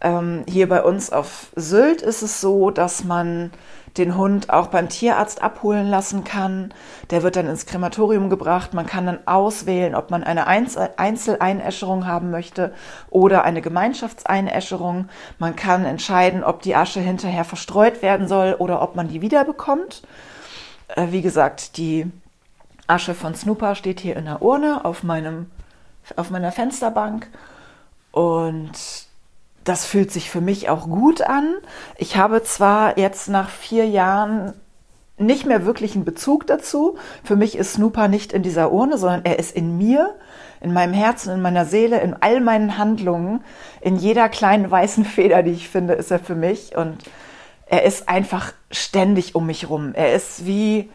Ähm, 0.00 0.44
hier 0.46 0.68
bei 0.68 0.82
uns 0.82 1.10
auf 1.10 1.50
Sylt 1.56 2.02
ist 2.02 2.22
es 2.22 2.40
so, 2.40 2.70
dass 2.70 3.04
man 3.04 3.50
den 3.96 4.16
Hund 4.16 4.50
auch 4.50 4.66
beim 4.66 4.88
Tierarzt 4.88 5.42
abholen 5.42 5.88
lassen 5.88 6.24
kann. 6.24 6.74
Der 7.10 7.22
wird 7.22 7.36
dann 7.36 7.46
ins 7.46 7.66
Krematorium 7.66 8.28
gebracht. 8.28 8.74
Man 8.74 8.86
kann 8.86 9.06
dann 9.06 9.26
auswählen, 9.26 9.94
ob 9.94 10.10
man 10.10 10.22
eine 10.22 10.46
Einzeleinäscherung 10.46 12.06
haben 12.06 12.30
möchte 12.30 12.74
oder 13.08 13.44
eine 13.44 13.62
Gemeinschaftseinäscherung. 13.62 15.08
Man 15.38 15.56
kann 15.56 15.84
entscheiden, 15.84 16.44
ob 16.44 16.62
die 16.62 16.76
Asche 16.76 17.00
hinterher 17.00 17.44
verstreut 17.44 18.02
werden 18.02 18.28
soll 18.28 18.54
oder 18.58 18.82
ob 18.82 18.96
man 18.96 19.08
die 19.08 19.22
wiederbekommt. 19.22 20.02
Äh, 20.88 21.06
wie 21.10 21.22
gesagt, 21.22 21.78
die 21.78 22.10
Asche 22.86 23.14
von 23.14 23.34
Snooper 23.34 23.74
steht 23.74 24.00
hier 24.00 24.16
in 24.16 24.26
der 24.26 24.42
Urne 24.42 24.84
auf, 24.84 25.02
meinem, 25.02 25.50
auf 26.16 26.30
meiner 26.30 26.52
Fensterbank. 26.52 27.28
Und 28.12 29.05
das 29.66 29.84
fühlt 29.84 30.12
sich 30.12 30.30
für 30.30 30.40
mich 30.40 30.68
auch 30.68 30.88
gut 30.88 31.22
an. 31.22 31.56
Ich 31.98 32.16
habe 32.16 32.42
zwar 32.44 32.98
jetzt 32.98 33.28
nach 33.28 33.50
vier 33.50 33.86
Jahren 33.86 34.54
nicht 35.18 35.44
mehr 35.44 35.66
wirklich 35.66 35.94
einen 35.94 36.04
Bezug 36.04 36.46
dazu. 36.46 36.96
Für 37.24 37.36
mich 37.36 37.56
ist 37.56 37.74
Snooper 37.74 38.06
nicht 38.06 38.32
in 38.32 38.42
dieser 38.42 38.70
Urne, 38.70 38.96
sondern 38.96 39.24
er 39.24 39.38
ist 39.38 39.56
in 39.56 39.76
mir, 39.76 40.14
in 40.60 40.72
meinem 40.72 40.94
Herzen, 40.94 41.34
in 41.34 41.42
meiner 41.42 41.64
Seele, 41.64 42.00
in 42.00 42.14
all 42.14 42.40
meinen 42.40 42.78
Handlungen, 42.78 43.42
in 43.80 43.96
jeder 43.96 44.28
kleinen 44.28 44.70
weißen 44.70 45.04
Feder, 45.04 45.42
die 45.42 45.52
ich 45.52 45.68
finde, 45.68 45.94
ist 45.94 46.12
er 46.12 46.20
für 46.20 46.36
mich. 46.36 46.76
Und 46.76 46.98
er 47.66 47.82
ist 47.82 48.08
einfach 48.08 48.52
ständig 48.70 49.34
um 49.34 49.46
mich 49.46 49.68
rum. 49.68 49.94
Er 49.94 50.14
ist 50.14 50.46
wie, 50.46 50.90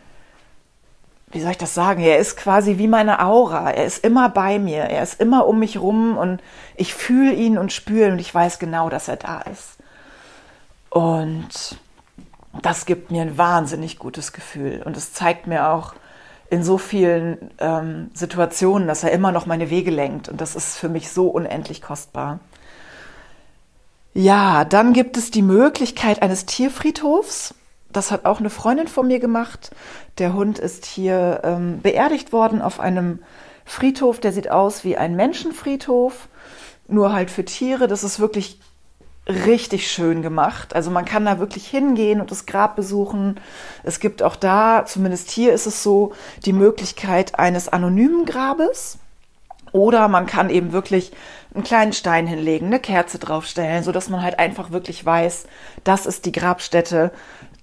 wie 1.32 1.42
soll 1.42 1.52
ich 1.52 1.58
das 1.58 1.74
sagen? 1.74 2.02
Er 2.02 2.18
ist 2.18 2.38
quasi 2.38 2.78
wie 2.78 2.88
meine 2.88 3.24
Aura. 3.24 3.72
Er 3.72 3.86
ist 3.86 4.04
immer 4.04 4.30
bei 4.30 4.60
mir. 4.60 4.84
Er 4.84 5.04
ist 5.04 5.20
immer 5.20 5.48
um 5.48 5.60
mich 5.60 5.80
rum 5.80 6.18
und 6.18 6.42
ich 6.76 6.94
fühle 6.94 7.34
ihn 7.34 7.58
und 7.58 7.72
spüre 7.72 8.12
und 8.12 8.20
ich 8.20 8.34
weiß 8.34 8.60
genau, 8.60 8.90
dass 8.90 9.08
er 9.08 9.18
da 9.18 9.42
ist. 9.42 9.78
Und 10.90 11.78
das 12.62 12.86
gibt 12.86 13.12
mir 13.12 13.22
ein 13.22 13.38
wahnsinnig 13.38 13.98
gutes 13.98 14.34
Gefühl. 14.34 14.82
Und 14.84 14.98
es 14.98 15.14
zeigt 15.14 15.48
mir 15.48 15.70
auch 15.70 15.94
in 16.50 16.64
so 16.64 16.78
vielen 16.78 17.52
ähm, 17.60 18.12
Situationen, 18.14 18.88
dass 18.88 19.04
er 19.04 19.12
immer 19.12 19.32
noch 19.32 19.46
meine 19.46 19.70
Wege 19.70 19.92
lenkt. 19.92 20.28
Und 20.28 20.42
das 20.42 20.56
ist 20.56 20.78
für 20.78 20.90
mich 20.90 21.10
so 21.10 21.28
unendlich 21.28 21.82
kostbar. 21.82 22.40
Ja, 24.14 24.66
dann 24.66 24.92
gibt 24.92 25.16
es 25.16 25.32
die 25.32 25.42
Möglichkeit 25.42 26.22
eines 26.22 26.46
Tierfriedhofs 26.46 27.56
das 27.94 28.12
hat 28.12 28.26
auch 28.26 28.40
eine 28.40 28.50
Freundin 28.50 28.88
von 28.88 29.08
mir 29.08 29.20
gemacht. 29.20 29.72
Der 30.18 30.34
Hund 30.34 30.60
ist 30.60 30.86
hier 30.86 31.42
ähm, 31.44 31.82
beerdigt 31.82 32.32
worden 32.32 32.62
auf 32.62 32.80
einem 32.80 33.20
Friedhof, 33.66 34.20
der 34.20 34.34
sieht 34.34 34.50
aus 34.50 34.84
wie 34.84 34.98
ein 34.98 35.16
Menschenfriedhof, 35.16 36.28
nur 36.88 37.14
halt 37.14 37.32
für 37.32 37.46
Tiere. 37.46 37.88
Das 37.88 38.04
ist 38.04 38.20
wirklich 38.20 38.60
richtig 39.28 39.92
schön 39.92 40.22
gemacht. 40.22 40.76
Also 40.76 40.92
man 40.92 41.06
kann 41.06 41.26
da 41.26 41.40
wirklich 41.40 41.68
hingehen 41.68 42.22
und 42.22 42.32
das 42.32 42.46
Grab 42.46 42.76
besuchen. 42.76 43.40
Es 43.84 44.00
gibt 44.00 44.24
auch 44.24 44.36
da, 44.36 44.86
zumindest 44.86 45.30
hier 45.30 45.54
ist 45.54 45.68
es 45.68 45.84
so, 45.84 46.14
die 46.46 46.54
Möglichkeit 46.54 47.38
eines 47.38 47.70
anonymen 47.70 48.26
Grabes. 48.26 48.98
Oder 49.72 50.10
man 50.10 50.26
kann 50.26 50.50
eben 50.50 50.74
wirklich 50.74 51.14
einen 51.54 51.64
kleinen 51.64 51.94
Stein 51.94 52.28
hinlegen, 52.28 52.68
eine 52.68 52.80
Kerze 52.80 53.20
draufstellen, 53.20 53.84
so 53.84 53.92
dass 53.92 54.10
man 54.10 54.22
halt 54.22 54.38
einfach 54.38 54.72
wirklich 54.72 55.06
weiß, 55.06 55.46
das 55.84 56.06
ist 56.06 56.26
die 56.26 56.34
Grabstätte 56.34 57.12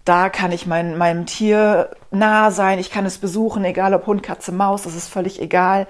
da 0.08 0.30
kann 0.30 0.52
ich 0.52 0.66
mein, 0.66 0.96
meinem 0.96 1.26
Tier 1.26 1.90
nah 2.10 2.50
sein, 2.50 2.78
ich 2.78 2.90
kann 2.90 3.04
es 3.04 3.18
besuchen, 3.18 3.64
egal 3.64 3.92
ob 3.92 4.06
Hund, 4.06 4.22
Katze, 4.22 4.52
Maus, 4.52 4.82
das 4.84 4.94
ist 4.94 5.08
völlig 5.08 5.40
egal. 5.40 5.86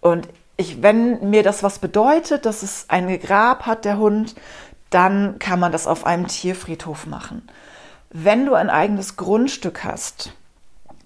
Und 0.00 0.28
ich, 0.56 0.82
wenn 0.82 1.30
mir 1.30 1.44
das 1.44 1.62
was 1.62 1.78
bedeutet, 1.78 2.44
dass 2.44 2.62
es 2.62 2.86
ein 2.88 3.20
Grab 3.20 3.64
hat, 3.66 3.84
der 3.84 3.98
Hund, 3.98 4.34
dann 4.90 5.38
kann 5.38 5.60
man 5.60 5.70
das 5.70 5.86
auf 5.86 6.04
einem 6.04 6.26
Tierfriedhof 6.26 7.06
machen. 7.06 7.46
Wenn 8.10 8.46
du 8.46 8.54
ein 8.54 8.68
eigenes 8.68 9.16
Grundstück 9.16 9.84
hast, 9.84 10.32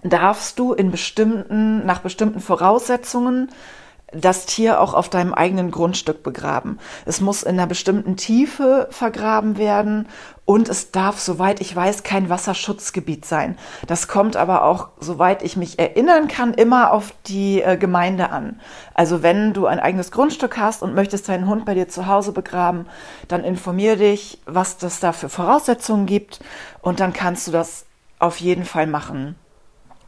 darfst 0.03 0.57
du 0.57 0.73
in 0.73 0.89
bestimmten, 0.91 1.85
nach 1.85 1.99
bestimmten 1.99 2.39
Voraussetzungen 2.39 3.49
das 4.13 4.45
Tier 4.45 4.79
auch 4.79 4.93
auf 4.93 5.09
deinem 5.09 5.33
eigenen 5.33 5.69
Grundstück 5.69 6.23
begraben. 6.23 6.79
Es 7.05 7.19
muss 7.19 7.43
in 7.43 7.51
einer 7.51 7.67
bestimmten 7.67 8.15
Tiefe 8.15 8.87
vergraben 8.89 9.57
werden 9.57 10.07
und 10.45 10.69
es 10.69 10.91
darf, 10.91 11.19
soweit 11.19 11.59
ich 11.59 11.75
weiß, 11.75 12.03
kein 12.03 12.29
Wasserschutzgebiet 12.29 13.25
sein. 13.25 13.57
Das 13.85 14.07
kommt 14.07 14.37
aber 14.37 14.63
auch, 14.63 14.89
soweit 15.01 15.43
ich 15.43 15.57
mich 15.57 15.77
erinnern 15.77 16.29
kann, 16.29 16.53
immer 16.53 16.93
auf 16.93 17.11
die 17.25 17.61
äh, 17.61 17.75
Gemeinde 17.75 18.29
an. 18.29 18.61
Also 18.93 19.23
wenn 19.23 19.53
du 19.53 19.65
ein 19.65 19.81
eigenes 19.81 20.11
Grundstück 20.11 20.57
hast 20.57 20.83
und 20.83 20.95
möchtest 20.95 21.27
deinen 21.27 21.47
Hund 21.47 21.65
bei 21.65 21.73
dir 21.73 21.89
zu 21.89 22.07
Hause 22.07 22.31
begraben, 22.31 22.85
dann 23.27 23.43
informier 23.43 23.97
dich, 23.97 24.39
was 24.45 24.77
das 24.77 25.01
da 25.01 25.11
für 25.11 25.27
Voraussetzungen 25.27 26.05
gibt 26.05 26.39
und 26.81 27.01
dann 27.01 27.11
kannst 27.11 27.47
du 27.47 27.51
das 27.51 27.85
auf 28.19 28.37
jeden 28.37 28.63
Fall 28.63 28.87
machen. 28.87 29.35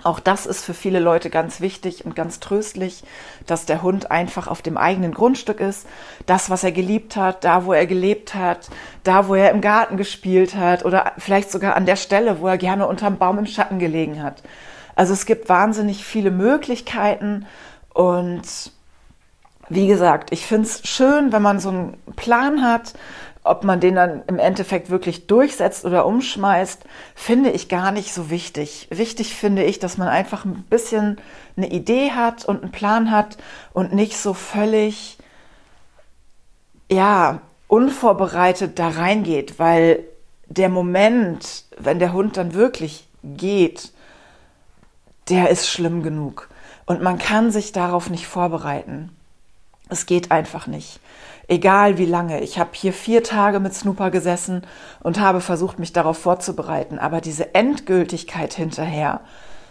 Auch 0.01 0.21
das 0.21 0.45
ist 0.45 0.63
für 0.63 0.73
viele 0.73 0.99
Leute 0.99 1.29
ganz 1.29 1.59
wichtig 1.59 2.05
und 2.05 2.15
ganz 2.15 2.39
tröstlich, 2.39 3.03
dass 3.45 3.65
der 3.65 3.81
Hund 3.81 4.11
einfach 4.11 4.47
auf 4.47 4.61
dem 4.61 4.77
eigenen 4.77 5.13
Grundstück 5.13 5.59
ist. 5.59 5.85
Das, 6.25 6.49
was 6.49 6.63
er 6.63 6.71
geliebt 6.71 7.17
hat, 7.17 7.43
da, 7.43 7.65
wo 7.65 7.73
er 7.73 7.85
gelebt 7.85 8.33
hat, 8.33 8.69
da, 9.03 9.27
wo 9.27 9.35
er 9.35 9.51
im 9.51 9.59
Garten 9.59 9.97
gespielt 9.97 10.55
hat 10.55 10.85
oder 10.85 11.11
vielleicht 11.17 11.51
sogar 11.51 11.75
an 11.75 11.85
der 11.85 11.97
Stelle, 11.97 12.39
wo 12.39 12.47
er 12.47 12.57
gerne 12.57 12.87
unterm 12.87 13.17
Baum 13.17 13.39
im 13.39 13.45
Schatten 13.45 13.77
gelegen 13.77 14.23
hat. 14.23 14.41
Also 14.95 15.13
es 15.13 15.25
gibt 15.25 15.49
wahnsinnig 15.49 16.05
viele 16.05 16.31
Möglichkeiten 16.31 17.45
und 17.93 18.71
wie 19.69 19.87
gesagt, 19.87 20.31
ich 20.31 20.45
finde 20.45 20.67
es 20.67 20.81
schön, 20.87 21.31
wenn 21.31 21.41
man 21.41 21.59
so 21.59 21.69
einen 21.69 21.97
Plan 22.15 22.63
hat, 22.63 22.93
ob 23.49 23.63
man 23.63 23.79
den 23.79 23.95
dann 23.95 24.21
im 24.27 24.37
Endeffekt 24.37 24.89
wirklich 24.89 25.25
durchsetzt 25.25 25.83
oder 25.83 26.05
umschmeißt, 26.05 26.83
finde 27.15 27.49
ich 27.49 27.67
gar 27.67 27.91
nicht 27.91 28.13
so 28.13 28.29
wichtig. 28.29 28.87
Wichtig 28.91 29.35
finde 29.35 29.63
ich, 29.63 29.79
dass 29.79 29.97
man 29.97 30.07
einfach 30.07 30.45
ein 30.45 30.63
bisschen 30.69 31.17
eine 31.57 31.71
Idee 31.71 32.11
hat 32.11 32.45
und 32.45 32.61
einen 32.61 32.71
Plan 32.71 33.09
hat 33.09 33.37
und 33.73 33.91
nicht 33.91 34.17
so 34.17 34.33
völlig, 34.35 35.17
ja, 36.91 37.41
unvorbereitet 37.67 38.77
da 38.77 38.89
reingeht, 38.89 39.57
weil 39.57 40.03
der 40.47 40.69
Moment, 40.69 41.65
wenn 41.77 41.99
der 41.99 42.13
Hund 42.13 42.37
dann 42.37 42.53
wirklich 42.53 43.07
geht, 43.23 43.91
der 45.29 45.49
ist 45.49 45.67
schlimm 45.67 46.03
genug. 46.03 46.49
Und 46.85 47.01
man 47.01 47.17
kann 47.17 47.51
sich 47.51 47.71
darauf 47.71 48.09
nicht 48.09 48.27
vorbereiten. 48.27 49.09
Es 49.89 50.05
geht 50.05 50.31
einfach 50.31 50.67
nicht 50.67 51.00
egal 51.50 51.98
wie 51.98 52.05
lange. 52.05 52.41
Ich 52.41 52.60
habe 52.60 52.69
hier 52.74 52.93
vier 52.93 53.24
Tage 53.24 53.60
mit 53.60 53.74
Snooper 53.74 54.12
gesessen 54.12 54.62
und 55.01 55.19
habe 55.19 55.41
versucht, 55.41 55.79
mich 55.79 55.91
darauf 55.91 56.17
vorzubereiten. 56.17 57.00
Aber 57.00 57.19
diese 57.19 57.55
Endgültigkeit 57.55 58.53
hinterher, 58.53 59.22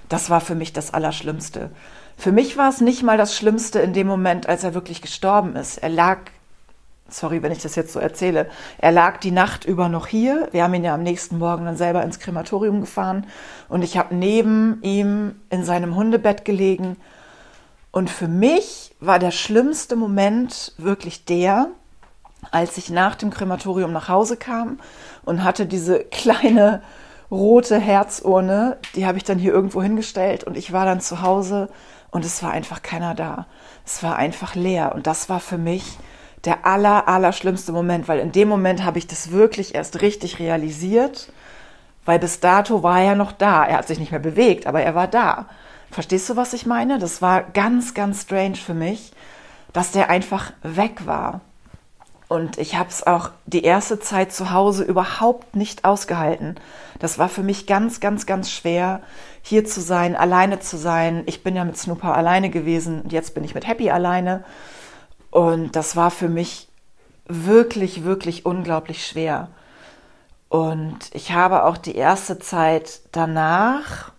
das 0.09 0.29
war 0.29 0.41
für 0.41 0.57
mich 0.57 0.73
das 0.73 0.93
Allerschlimmste. 0.93 1.71
Für 2.17 2.33
mich 2.33 2.57
war 2.57 2.69
es 2.69 2.81
nicht 2.81 3.05
mal 3.05 3.17
das 3.17 3.37
Schlimmste 3.37 3.79
in 3.79 3.93
dem 3.93 4.09
Moment, 4.09 4.49
als 4.49 4.65
er 4.65 4.75
wirklich 4.75 5.01
gestorben 5.01 5.55
ist. 5.55 5.79
Er 5.79 5.89
lag, 5.89 6.19
sorry, 7.09 7.43
wenn 7.43 7.53
ich 7.53 7.63
das 7.63 7.77
jetzt 7.77 7.93
so 7.93 8.01
erzähle, 8.01 8.51
er 8.79 8.91
lag 8.91 9.19
die 9.19 9.31
Nacht 9.31 9.65
über 9.65 9.89
noch 9.89 10.09
hier. 10.09 10.49
Wir 10.51 10.65
haben 10.65 10.75
ihn 10.75 10.85
ja 10.85 10.95
am 10.95 11.05
nächsten 11.05 11.39
Morgen 11.39 11.65
dann 11.65 11.77
selber 11.77 12.03
ins 12.03 12.19
Krematorium 12.19 12.81
gefahren 12.81 13.25
und 13.69 13.83
ich 13.83 13.97
habe 13.97 14.17
neben 14.17 14.81
ihm 14.83 15.37
in 15.49 15.65
seinem 15.65 15.95
Hundebett 15.95 16.45
gelegen 16.45 16.97
und 17.93 18.11
für 18.11 18.29
mich 18.29 18.88
war 19.01 19.19
der 19.19 19.31
schlimmste 19.31 19.97
Moment 19.97 20.73
wirklich 20.79 21.25
der, 21.25 21.69
als 22.51 22.79
ich 22.79 22.91
nach 22.91 23.15
dem 23.15 23.31
Krematorium 23.31 23.93
nach 23.93 24.09
Hause 24.09 24.37
kam 24.37 24.79
und 25.25 25.45
hatte 25.45 25.67
diese 25.67 26.01
kleine 26.01 26.83
rote 27.31 27.79
Herzurne, 27.79 28.79
die 28.95 29.07
habe 29.07 29.19
ich 29.19 29.25
dann 29.25 29.39
hier 29.39 29.53
irgendwo 29.53 29.83
hingestellt 29.83 30.45
und 30.45 30.57
ich 30.57 30.73
war 30.73 30.85
dann 30.85 31.01
zu 31.01 31.23
Hause 31.23 31.69
und 32.11 32.25
es 32.25 32.43
war 32.43 32.51
einfach 32.53 32.83
keiner 32.83 33.15
da. 33.15 33.47
Es 33.85 34.03
war 34.03 34.17
einfach 34.17 34.55
leer 34.55 34.93
und 34.95 35.07
das 35.07 35.29
war 35.29 35.41
für 35.41 35.59
mich 35.59 35.99
der 36.45 36.65
aller, 36.65 37.09
aller 37.09 37.33
schlimmste 37.33 37.73
Moment, 37.73 38.09
weil 38.09 38.21
in 38.21 38.33
dem 38.33 38.49
Moment 38.49 38.85
habe 38.85 38.99
ich 38.99 39.07
das 39.07 39.33
wirklich 39.33 39.75
erst 39.75 40.01
richtig 40.01 40.39
realisiert, 40.39 41.33
weil 42.05 42.19
bis 42.19 42.41
dato 42.41 42.83
war 42.83 43.01
er 43.01 43.17
noch 43.17 43.33
da. 43.33 43.65
Er 43.65 43.79
hat 43.79 43.89
sich 43.89 43.99
nicht 43.99 44.13
mehr 44.13 44.21
bewegt, 44.21 44.67
aber 44.67 44.81
er 44.81 44.95
war 44.95 45.09
da. 45.09 45.47
Verstehst 45.91 46.29
du, 46.29 46.37
was 46.37 46.53
ich 46.53 46.67
meine? 46.67 46.99
Das 46.99 47.23
war 47.23 47.43
ganz, 47.43 47.95
ganz 47.95 48.23
strange 48.23 48.57
für 48.57 48.75
mich, 48.75 49.13
dass 49.73 49.93
der 49.93 50.11
einfach 50.11 50.53
weg 50.63 51.07
war. 51.07 51.41
Und 52.29 52.59
ich 52.59 52.77
habe 52.77 52.91
es 52.91 53.07
auch 53.07 53.31
die 53.47 53.65
erste 53.65 54.01
Zeit 54.01 54.33
zu 54.33 54.53
Hause 54.53 54.85
überhaupt 54.85 55.57
nicht 55.57 55.87
ausgehalten. 55.87 56.57
Das 56.99 57.19
war 57.19 57.31
für 57.31 57.43
mich 57.43 57.67
ganz, 57.67 58.01
ganz, 58.01 58.27
ganz 58.27 58.51
schwer, 58.51 59.01
hier 59.41 59.65
zu 59.65 59.81
sein, 59.81 60.15
alleine 60.15 60.61
zu 60.61 60.77
sein. 60.77 61.23
Ich 61.25 61.43
bin 61.43 61.57
ja 61.57 61.65
mit 61.65 61.79
Snooper 61.79 62.15
alleine 62.15 62.51
gewesen 62.51 63.01
und 63.01 63.13
jetzt 63.13 63.35
bin 63.35 63.45
ich 63.45 63.55
mit 63.55 63.67
Happy 63.67 63.91
alleine. 63.91 64.45
Und 65.31 65.75
das 65.75 65.97
war 65.97 66.11
für 66.11 66.29
mich 66.29 66.69
wirklich, 67.27 68.05
wirklich 68.05 68.45
unglaublich 68.45 69.07
schwer. 69.07 69.49
Und 70.51 70.99
ich 71.13 71.33
habe 71.33 71.65
auch 71.65 71.79
die 71.79 71.95
erste 71.95 72.39
Zeit 72.39 73.01
danach 73.13 74.13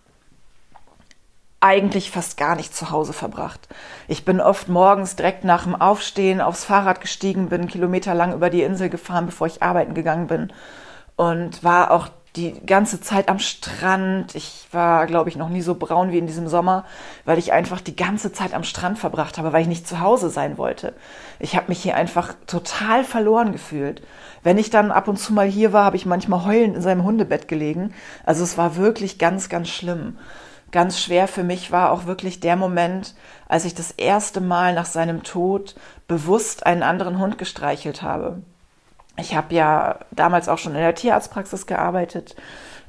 eigentlich 1.60 2.10
fast 2.10 2.38
gar 2.38 2.56
nicht 2.56 2.74
zu 2.74 2.90
Hause 2.90 3.12
verbracht. 3.12 3.68
Ich 4.08 4.24
bin 4.24 4.40
oft 4.40 4.68
morgens 4.68 5.16
direkt 5.16 5.44
nach 5.44 5.64
dem 5.64 5.76
Aufstehen 5.76 6.40
aufs 6.40 6.64
Fahrrad 6.64 7.00
gestiegen, 7.00 7.50
bin 7.50 7.68
kilometerlang 7.68 8.32
über 8.32 8.48
die 8.48 8.62
Insel 8.62 8.88
gefahren, 8.88 9.26
bevor 9.26 9.46
ich 9.46 9.62
arbeiten 9.62 9.94
gegangen 9.94 10.26
bin 10.26 10.52
und 11.16 11.62
war 11.62 11.90
auch 11.90 12.08
die 12.36 12.64
ganze 12.64 13.00
Zeit 13.00 13.28
am 13.28 13.40
Strand. 13.40 14.34
Ich 14.34 14.68
war, 14.70 15.06
glaube 15.06 15.28
ich, 15.28 15.36
noch 15.36 15.48
nie 15.48 15.62
so 15.62 15.74
braun 15.74 16.12
wie 16.12 16.18
in 16.18 16.26
diesem 16.26 16.48
Sommer, 16.48 16.84
weil 17.24 17.38
ich 17.38 17.52
einfach 17.52 17.80
die 17.80 17.96
ganze 17.96 18.32
Zeit 18.32 18.54
am 18.54 18.62
Strand 18.62 18.98
verbracht 18.98 19.36
habe, 19.36 19.52
weil 19.52 19.62
ich 19.62 19.68
nicht 19.68 19.86
zu 19.86 20.00
Hause 20.00 20.30
sein 20.30 20.56
wollte. 20.56 20.94
Ich 21.40 21.56
habe 21.56 21.66
mich 21.68 21.82
hier 21.82 21.96
einfach 21.96 22.34
total 22.46 23.04
verloren 23.04 23.52
gefühlt. 23.52 24.02
Wenn 24.42 24.58
ich 24.58 24.70
dann 24.70 24.92
ab 24.92 25.08
und 25.08 25.18
zu 25.18 25.32
mal 25.32 25.46
hier 25.46 25.72
war, 25.72 25.84
habe 25.84 25.96
ich 25.96 26.06
manchmal 26.06 26.44
heulend 26.44 26.76
in 26.76 26.82
seinem 26.82 27.04
Hundebett 27.04 27.48
gelegen. 27.48 27.92
Also 28.24 28.44
es 28.44 28.56
war 28.56 28.76
wirklich 28.76 29.18
ganz, 29.18 29.48
ganz 29.48 29.68
schlimm. 29.68 30.16
Ganz 30.72 31.00
schwer 31.00 31.26
für 31.26 31.42
mich 31.42 31.72
war 31.72 31.90
auch 31.90 32.06
wirklich 32.06 32.40
der 32.40 32.56
Moment, 32.56 33.14
als 33.48 33.64
ich 33.64 33.74
das 33.74 33.90
erste 33.90 34.40
Mal 34.40 34.74
nach 34.74 34.86
seinem 34.86 35.24
Tod 35.24 35.74
bewusst 36.06 36.64
einen 36.64 36.82
anderen 36.82 37.18
Hund 37.18 37.38
gestreichelt 37.38 38.02
habe. 38.02 38.42
Ich 39.16 39.34
habe 39.34 39.54
ja 39.54 39.98
damals 40.12 40.48
auch 40.48 40.58
schon 40.58 40.74
in 40.74 40.80
der 40.80 40.94
Tierarztpraxis 40.94 41.66
gearbeitet, 41.66 42.36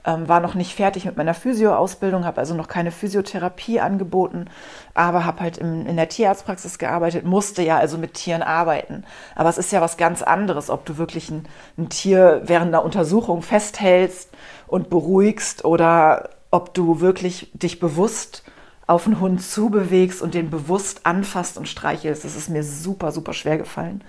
ähm, 0.05 0.27
war 0.27 0.39
noch 0.39 0.55
nicht 0.55 0.75
fertig 0.75 1.05
mit 1.05 1.17
meiner 1.17 1.33
Physioausbildung, 1.33 2.25
habe 2.25 2.39
also 2.39 2.53
noch 2.53 2.67
keine 2.67 2.91
Physiotherapie 2.91 3.79
angeboten, 3.79 4.45
aber 4.93 5.25
habe 5.25 5.41
halt 5.41 5.57
in, 5.57 5.85
in 5.85 5.95
der 5.95 6.09
Tierarztpraxis 6.09 6.77
gearbeitet, 6.77 7.25
musste 7.25 7.61
ja 7.63 7.77
also 7.77 7.97
mit 7.97 8.13
Tieren 8.13 8.41
arbeiten. 8.41 9.03
Aber 9.35 9.49
es 9.49 9.57
ist 9.57 9.71
ja 9.71 9.81
was 9.81 9.97
ganz 9.97 10.21
anderes, 10.21 10.69
ob 10.69 10.85
du 10.85 10.97
wirklich 10.97 11.29
ein, 11.29 11.47
ein 11.77 11.89
Tier 11.89 12.41
während 12.45 12.69
einer 12.69 12.83
Untersuchung 12.85 13.41
festhältst 13.41 14.29
und 14.67 14.89
beruhigst 14.89 15.65
oder 15.65 16.29
ob 16.51 16.73
du 16.73 16.99
wirklich 16.99 17.49
dich 17.53 17.79
bewusst 17.79 18.43
auf 18.85 19.07
einen 19.07 19.19
Hund 19.21 19.41
zubewegst 19.41 20.21
und 20.21 20.33
den 20.33 20.49
bewusst 20.49 21.05
anfasst 21.05 21.57
und 21.57 21.67
streichelst. 21.67 22.25
Das 22.25 22.35
ist 22.35 22.49
mir 22.49 22.63
super, 22.63 23.11
super 23.11 23.33
schwer 23.33 23.57
gefallen. 23.57 24.03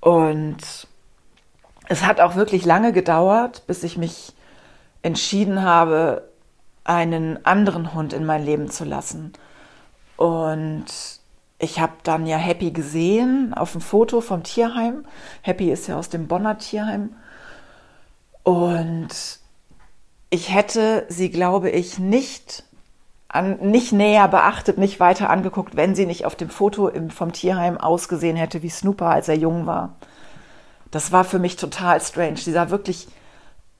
Und 0.00 0.86
es 1.88 2.06
hat 2.06 2.20
auch 2.20 2.36
wirklich 2.36 2.64
lange 2.64 2.92
gedauert, 2.92 3.66
bis 3.66 3.82
ich 3.82 3.98
mich 3.98 4.32
entschieden 5.02 5.62
habe, 5.62 6.28
einen 6.84 7.44
anderen 7.44 7.92
Hund 7.92 8.12
in 8.12 8.24
mein 8.24 8.44
Leben 8.44 8.70
zu 8.70 8.84
lassen. 8.84 9.32
Und 10.16 10.86
ich 11.58 11.80
habe 11.80 11.94
dann 12.04 12.26
ja 12.26 12.36
Happy 12.36 12.70
gesehen 12.70 13.52
auf 13.52 13.72
dem 13.72 13.80
Foto 13.80 14.20
vom 14.20 14.44
Tierheim. 14.44 15.04
Happy 15.42 15.70
ist 15.70 15.88
ja 15.88 15.98
aus 15.98 16.08
dem 16.08 16.28
Bonner 16.28 16.58
Tierheim. 16.58 17.16
Und 18.44 19.40
ich 20.30 20.52
hätte 20.52 21.06
sie, 21.08 21.30
glaube 21.30 21.70
ich, 21.70 21.98
nicht, 21.98 22.64
an, 23.28 23.58
nicht 23.60 23.92
näher 23.92 24.28
beachtet, 24.28 24.78
nicht 24.78 25.00
weiter 25.00 25.30
angeguckt, 25.30 25.76
wenn 25.76 25.94
sie 25.94 26.06
nicht 26.06 26.26
auf 26.26 26.36
dem 26.36 26.50
Foto 26.50 26.88
im, 26.88 27.10
vom 27.10 27.32
Tierheim 27.32 27.78
ausgesehen 27.78 28.36
hätte 28.36 28.62
wie 28.62 28.70
Snooper, 28.70 29.06
als 29.06 29.28
er 29.28 29.36
jung 29.36 29.66
war. 29.66 29.96
Das 30.90 31.12
war 31.12 31.24
für 31.24 31.38
mich 31.38 31.56
total 31.56 32.00
strange. 32.00 32.38
Sie 32.38 32.52
sah 32.52 32.70
wirklich 32.70 33.08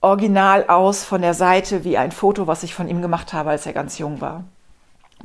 original 0.01 0.67
aus 0.67 1.03
von 1.03 1.21
der 1.21 1.33
Seite 1.33 1.83
wie 1.83 1.97
ein 1.97 2.11
Foto, 2.11 2.47
was 2.47 2.63
ich 2.63 2.73
von 2.73 2.87
ihm 2.87 3.01
gemacht 3.01 3.33
habe, 3.33 3.49
als 3.49 3.65
er 3.65 3.73
ganz 3.73 3.97
jung 3.97 4.21
war. 4.21 4.43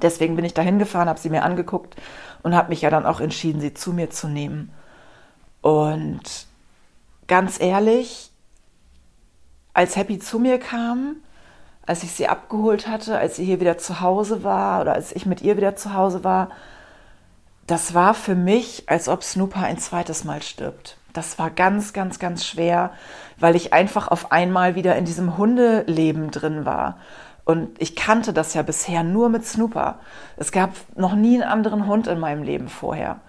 Deswegen 0.02 0.34
bin 0.36 0.44
ich 0.44 0.54
da 0.54 0.62
hingefahren, 0.62 1.08
habe 1.08 1.20
sie 1.20 1.30
mir 1.30 1.44
angeguckt 1.44 1.94
und 2.42 2.54
habe 2.54 2.70
mich 2.70 2.82
ja 2.82 2.90
dann 2.90 3.06
auch 3.06 3.20
entschieden, 3.20 3.60
sie 3.60 3.74
zu 3.74 3.92
mir 3.92 4.10
zu 4.10 4.28
nehmen. 4.28 4.72
Und 5.60 6.46
ganz 7.28 7.60
ehrlich, 7.60 8.32
als 9.74 9.96
Happy 9.96 10.18
zu 10.18 10.38
mir 10.38 10.58
kam, 10.58 11.16
als 11.86 12.02
ich 12.02 12.12
sie 12.12 12.28
abgeholt 12.28 12.88
hatte, 12.88 13.18
als 13.18 13.36
sie 13.36 13.44
hier 13.44 13.60
wieder 13.60 13.76
zu 13.76 14.00
Hause 14.00 14.42
war 14.42 14.80
oder 14.80 14.94
als 14.94 15.12
ich 15.12 15.26
mit 15.26 15.42
ihr 15.42 15.56
wieder 15.56 15.76
zu 15.76 15.92
Hause 15.92 16.24
war, 16.24 16.48
das 17.66 17.94
war 17.94 18.14
für 18.14 18.34
mich, 18.34 18.84
als 18.88 19.08
ob 19.08 19.22
Snooper 19.22 19.60
ein 19.60 19.78
zweites 19.78 20.24
Mal 20.24 20.42
stirbt. 20.42 20.96
Das 21.12 21.38
war 21.38 21.50
ganz, 21.50 21.92
ganz, 21.92 22.18
ganz 22.18 22.44
schwer, 22.44 22.92
weil 23.38 23.56
ich 23.56 23.72
einfach 23.72 24.08
auf 24.08 24.32
einmal 24.32 24.74
wieder 24.74 24.96
in 24.96 25.04
diesem 25.04 25.37
Hundeleben 25.38 26.30
drin 26.30 26.64
war. 26.64 26.98
Und 27.44 27.80
ich 27.80 27.94
kannte 27.94 28.32
das 28.32 28.54
ja 28.54 28.62
bisher 28.62 29.02
nur 29.02 29.28
mit 29.28 29.46
Snooper. 29.46 29.98
Es 30.37 30.50
gab 30.50 30.72
noch 30.96 31.14
nie 31.14 31.34
einen 31.34 31.50
anderen 31.50 31.87
Hund 31.87 32.06
in 32.06 32.18
meinem 32.18 32.42
Leben 32.42 32.68
vorher. 32.68 33.20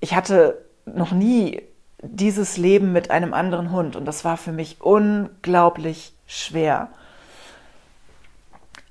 Ich 0.00 0.14
hatte 0.14 0.64
noch 0.86 1.12
nie 1.12 1.62
dieses 2.02 2.56
Leben 2.56 2.92
mit 2.92 3.10
einem 3.10 3.34
anderen 3.34 3.70
Hund 3.70 3.96
und 3.96 4.04
das 4.04 4.24
war 4.24 4.36
für 4.36 4.52
mich 4.52 4.80
unglaublich 4.80 6.12
schwer. 6.26 6.88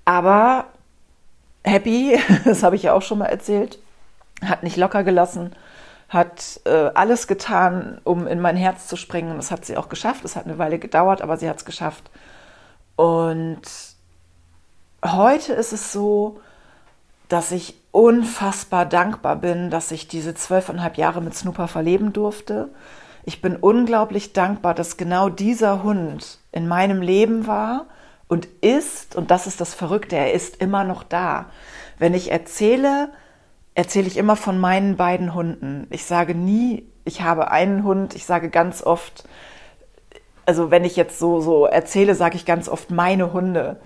Aber 0.06 0.66
Happy, 1.64 2.20
das 2.46 2.64
habe 2.64 2.76
ich 2.76 2.84
ja 2.84 2.94
auch 2.94 3.02
schon 3.02 3.20
mal 3.20 3.26
erzählt, 3.26 3.80
hat 4.44 4.64
nicht 4.64 4.78
locker 4.78 5.04
gelassen 5.04 5.56
hat 6.10 6.62
äh, 6.66 6.92
alles 6.94 7.28
getan, 7.28 8.00
um 8.04 8.28
in 8.28 8.40
mein 8.40 8.56
Herz 8.56 8.88
zu 8.88 8.96
springen. 8.96 9.32
Und 9.32 9.38
das 9.38 9.52
hat 9.52 9.66
sie 9.66 9.78
auch 9.78 9.90
geschafft. 9.90 10.24
Es 10.24 10.36
hat 10.36 10.46
eine 10.46 10.58
Weile 10.58 10.80
gedauert, 10.80 11.22
aber 11.22 11.38
sie 11.38 11.50
hat 11.50 11.58
es 11.58 11.66
geschafft. 11.66 12.10
Und 12.96 13.62
heute 15.04 15.54
ist 15.54 15.74
es 15.74 15.92
so, 15.92 16.40
dass 17.28 17.52
ich 17.52 17.76
unfassbar 17.96 18.86
dankbar 18.86 19.38
bin, 19.38 19.70
dass 19.70 19.90
ich 19.92 20.10
diese 20.10 20.36
zwölfeinhalb 20.36 20.98
Jahre 20.98 21.22
mit 21.22 21.34
Snooper 21.34 21.70
verleben 21.70 22.12
durfte. 22.12 22.68
Ich 23.24 23.42
bin 23.42 23.56
unglaublich 23.56 24.34
dankbar, 24.34 24.74
dass 24.74 24.98
genau 24.98 25.30
dieser 25.30 25.82
Hund 25.82 26.40
in 26.52 26.68
meinem 26.68 27.02
Leben 27.02 27.48
war 27.48 27.86
und 28.28 28.50
ist, 28.60 29.16
und 29.16 29.32
das 29.32 29.48
ist 29.48 29.62
das 29.62 29.74
Verrückte, 29.74 30.18
er 30.18 30.34
ist 30.34 30.58
immer 30.58 30.84
noch 30.84 31.04
da. 31.04 31.46
Wenn 31.98 32.14
ich 32.14 32.34
erzähle, 32.34 33.12
erzähle 33.76 34.08
ich 34.08 34.18
immer 34.18 34.36
von 34.36 34.60
meinen 34.60 34.98
beiden 34.98 35.34
Hunden. 35.34 35.88
Ich 35.90 36.04
sage 36.04 36.36
nie, 36.36 36.86
ich 37.06 37.22
habe 37.22 37.50
einen 37.50 37.86
Hund. 37.86 38.14
Ich 38.14 38.26
sage 38.26 38.50
ganz 38.50 38.84
oft, 38.84 39.24
also 40.46 40.70
wenn 40.70 40.84
ich 40.84 40.98
jetzt 40.98 41.18
so, 41.18 41.40
so 41.40 41.66
erzähle, 41.66 42.14
sage 42.14 42.36
ich 42.36 42.46
ganz 42.46 42.68
oft 42.68 42.92
meine 42.92 43.32
Hunde, 43.32 43.80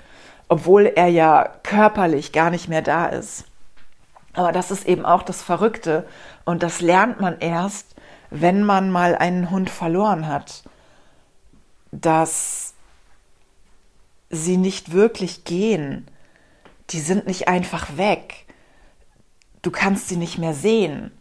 obwohl 0.48 0.88
er 0.88 1.10
ja 1.10 1.48
körperlich 1.62 2.32
gar 2.32 2.50
nicht 2.50 2.69
mehr 2.69 2.82
da 2.82 3.06
ist. 3.06 3.45
Aber 4.34 4.52
das 4.52 4.72
ist 4.72 4.86
eben 4.86 5.06
auch 5.06 5.24
das 5.24 5.42
Verrückte. 5.42 6.08
Und 6.46 6.63
das 6.63 6.82
lernt 6.82 7.20
man 7.20 7.39
erst, 7.39 7.96
wenn 8.30 8.63
man 8.63 8.92
mal 8.92 9.15
einen 9.15 9.50
Hund 9.50 9.70
verloren 9.70 10.28
hat, 10.28 10.63
dass 11.92 12.74
sie 14.30 14.58
nicht 14.58 14.92
wirklich 14.92 15.44
gehen. 15.44 16.08
Die 16.92 17.00
sind 17.00 17.28
nicht 17.28 17.48
einfach 17.48 17.98
weg 17.98 18.46
du 19.62 19.72
kannst 19.72 20.08
sie 20.08 20.18
nicht 20.18 20.38
mehr 20.38 20.54
sehen, 20.54 21.12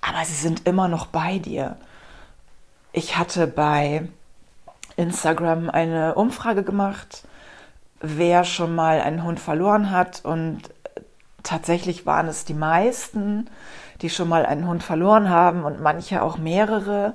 aber 0.00 0.24
sie 0.24 0.34
sind 0.34 0.66
immer 0.66 0.88
noch 0.88 1.06
bei 1.06 1.38
dir. 1.38 1.76
Ich 2.92 3.16
hatte 3.16 3.46
bei 3.46 4.08
Instagram 4.96 5.68
eine 5.68 6.14
Umfrage 6.14 6.62
gemacht, 6.62 7.24
wer 8.00 8.44
schon 8.44 8.74
mal 8.74 9.00
einen 9.00 9.22
Hund 9.24 9.40
verloren 9.40 9.90
hat 9.90 10.24
und 10.24 10.62
tatsächlich 11.46 12.06
waren 12.06 12.28
es 12.28 12.44
die 12.44 12.54
meisten, 12.54 13.48
die 14.02 14.10
schon 14.10 14.28
mal 14.28 14.44
einen 14.44 14.66
Hund 14.66 14.82
verloren 14.82 15.30
haben 15.30 15.64
und 15.64 15.80
manche 15.80 16.22
auch 16.22 16.38
mehrere. 16.38 17.14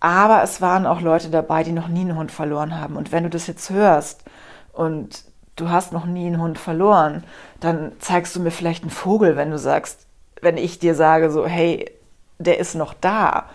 Aber 0.00 0.42
es 0.42 0.60
waren 0.60 0.86
auch 0.86 1.00
Leute 1.00 1.28
dabei, 1.28 1.62
die 1.62 1.72
noch 1.72 1.88
nie 1.88 2.00
einen 2.00 2.16
Hund 2.16 2.32
verloren 2.32 2.80
haben. 2.80 2.96
Und 2.96 3.12
wenn 3.12 3.24
du 3.24 3.30
das 3.30 3.46
jetzt 3.46 3.70
hörst 3.70 4.24
und 4.72 5.24
du 5.56 5.68
hast 5.68 5.92
noch 5.92 6.06
nie 6.06 6.26
einen 6.26 6.40
Hund 6.40 6.58
verloren, 6.58 7.22
dann 7.60 7.92
zeigst 7.98 8.34
du 8.34 8.40
mir 8.40 8.50
vielleicht 8.50 8.82
einen 8.82 8.90
Vogel, 8.90 9.36
wenn 9.36 9.50
du 9.50 9.58
sagst, 9.58 10.06
wenn 10.40 10.56
ich 10.56 10.78
dir 10.78 10.94
sage 10.94 11.30
so, 11.30 11.46
hey, 11.46 11.90
der 12.38 12.58
ist 12.58 12.74
noch 12.74 12.94
da. 12.94 13.50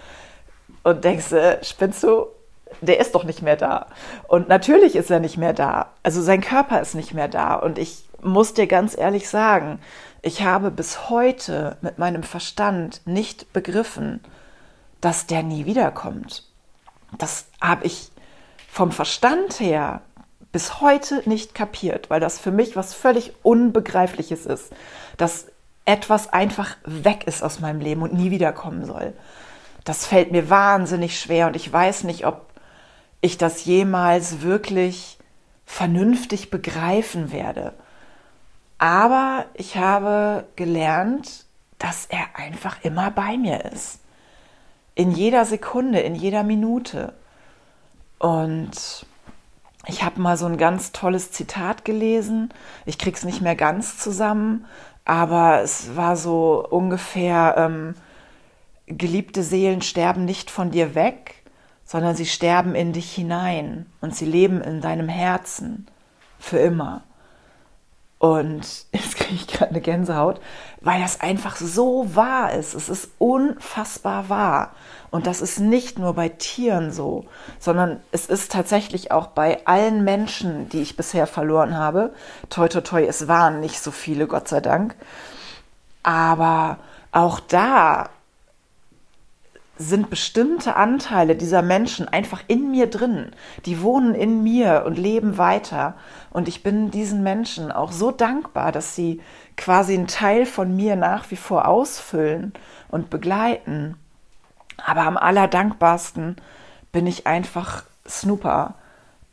Und 0.83 1.03
denkst 1.03 1.29
du, 1.29 1.59
spinnst 1.63 2.03
du? 2.03 2.27
Der 2.81 2.99
ist 2.99 3.15
doch 3.15 3.23
nicht 3.23 3.41
mehr 3.41 3.55
da. 3.55 3.87
Und 4.27 4.49
natürlich 4.49 4.95
ist 4.95 5.09
er 5.09 5.19
nicht 5.19 5.37
mehr 5.37 5.53
da. 5.53 5.87
Also 6.03 6.21
sein 6.21 6.41
Körper 6.41 6.79
ist 6.81 6.93
nicht 6.93 7.13
mehr 7.13 7.27
da. 7.27 7.55
Und 7.55 7.79
ich 7.79 8.05
muss 8.25 8.53
dir 8.53 8.67
ganz 8.67 8.97
ehrlich 8.97 9.29
sagen, 9.29 9.79
ich 10.21 10.43
habe 10.43 10.71
bis 10.71 11.09
heute 11.09 11.77
mit 11.81 11.99
meinem 11.99 12.23
Verstand 12.23 13.01
nicht 13.05 13.53
begriffen, 13.53 14.21
dass 14.99 15.27
der 15.27 15.43
nie 15.43 15.65
wiederkommt. 15.65 16.43
Das 17.17 17.45
habe 17.61 17.85
ich 17.85 18.09
vom 18.67 18.91
Verstand 18.91 19.59
her 19.59 20.01
bis 20.51 20.81
heute 20.81 21.21
nicht 21.29 21.53
kapiert, 21.53 22.09
weil 22.09 22.19
das 22.19 22.39
für 22.39 22.51
mich 22.51 22.75
was 22.75 22.93
völlig 22.93 23.33
Unbegreifliches 23.43 24.45
ist, 24.45 24.71
dass 25.17 25.47
etwas 25.85 26.33
einfach 26.33 26.75
weg 26.83 27.27
ist 27.27 27.43
aus 27.43 27.59
meinem 27.59 27.79
Leben 27.79 28.01
und 28.01 28.13
nie 28.13 28.31
wiederkommen 28.31 28.85
soll. 28.85 29.13
Das 29.83 30.07
fällt 30.07 30.31
mir 30.31 30.49
wahnsinnig 30.49 31.19
schwer 31.19 31.47
und 31.47 31.55
ich 31.55 31.71
weiß 31.71 32.05
nicht, 32.05 32.25
ob 32.25 32.47
ich 33.21 33.37
das 33.37 33.65
jemals 33.65 34.41
wirklich 34.41 35.19
vernünftig 35.65 36.49
begreifen 36.49 37.31
werde. 37.31 37.73
Aber 38.85 39.47
ich 39.55 39.77
habe 39.77 40.45
gelernt, 40.55 41.45
dass 41.79 42.05
er 42.05 42.35
einfach 42.35 42.83
immer 42.83 43.09
bei 43.09 43.35
mir 43.35 43.65
ist. 43.65 43.99
In 44.93 45.09
jeder 45.09 45.43
Sekunde, 45.45 46.01
in 46.01 46.13
jeder 46.13 46.43
Minute. 46.43 47.13
Und 48.19 49.07
ich 49.87 50.03
habe 50.03 50.21
mal 50.21 50.37
so 50.37 50.45
ein 50.45 50.57
ganz 50.57 50.91
tolles 50.91 51.31
Zitat 51.31 51.83
gelesen. 51.83 52.53
Ich 52.85 52.99
krieg's 52.99 53.23
nicht 53.23 53.41
mehr 53.41 53.55
ganz 53.55 53.97
zusammen, 53.97 54.67
aber 55.03 55.61
es 55.63 55.95
war 55.95 56.15
so 56.15 56.63
ungefähr, 56.69 57.55
ähm, 57.57 57.95
geliebte 58.85 59.41
Seelen 59.41 59.81
sterben 59.81 60.25
nicht 60.25 60.51
von 60.51 60.69
dir 60.69 60.93
weg, 60.93 61.43
sondern 61.85 62.15
sie 62.15 62.27
sterben 62.27 62.75
in 62.75 62.93
dich 62.93 63.11
hinein 63.15 63.87
und 64.01 64.15
sie 64.15 64.25
leben 64.25 64.61
in 64.61 64.79
deinem 64.79 65.09
Herzen 65.09 65.87
für 66.37 66.59
immer. 66.59 67.01
Und 68.25 68.87
jetzt 68.91 69.17
kriege 69.17 69.35
ich 69.35 69.45
gerade 69.45 69.69
eine 69.69 69.81
Gänsehaut, 69.81 70.41
weil 70.81 70.99
das 70.99 71.21
einfach 71.21 71.57
so 71.57 72.15
wahr 72.15 72.53
ist. 72.53 72.73
Es 72.73 72.89
ist 72.89 73.11
unfassbar 73.19 74.29
wahr. 74.29 74.71
Und 75.11 75.27
das 75.27 75.41
ist 75.41 75.59
nicht 75.59 75.99
nur 75.99 76.15
bei 76.15 76.29
Tieren 76.29 76.91
so, 76.91 77.25
sondern 77.59 77.99
es 78.11 78.25
ist 78.25 78.51
tatsächlich 78.51 79.11
auch 79.11 79.27
bei 79.27 79.63
allen 79.67 80.03
Menschen, 80.03 80.69
die 80.69 80.81
ich 80.81 80.97
bisher 80.97 81.27
verloren 81.27 81.77
habe. 81.77 82.15
Toi, 82.49 82.67
toi, 82.67 82.81
toi, 82.81 83.03
es 83.03 83.27
waren 83.27 83.59
nicht 83.59 83.79
so 83.79 83.91
viele, 83.91 84.25
Gott 84.25 84.47
sei 84.47 84.59
Dank. 84.59 84.95
Aber 86.01 86.79
auch 87.11 87.39
da 87.39 88.09
sind 89.77 90.09
bestimmte 90.09 90.75
Anteile 90.75 91.35
dieser 91.35 91.61
Menschen 91.61 92.07
einfach 92.07 92.41
in 92.47 92.71
mir 92.71 92.87
drin. 92.87 93.31
Die 93.65 93.81
wohnen 93.81 94.15
in 94.15 94.41
mir 94.41 94.83
und 94.85 94.97
leben 94.97 95.37
weiter. 95.37 95.95
Und 96.31 96.47
ich 96.47 96.63
bin 96.63 96.91
diesen 96.91 97.23
Menschen 97.23 97.71
auch 97.71 97.91
so 97.91 98.11
dankbar, 98.11 98.71
dass 98.71 98.95
sie 98.95 99.21
quasi 99.57 99.93
einen 99.93 100.07
Teil 100.07 100.45
von 100.45 100.75
mir 100.75 100.95
nach 100.95 101.29
wie 101.31 101.35
vor 101.35 101.67
ausfüllen 101.67 102.53
und 102.89 103.09
begleiten. 103.09 103.97
Aber 104.85 105.01
am 105.01 105.17
allerdankbarsten 105.17 106.37
bin 106.91 107.07
ich 107.07 107.27
einfach 107.27 107.83
Snooper, 108.07 108.75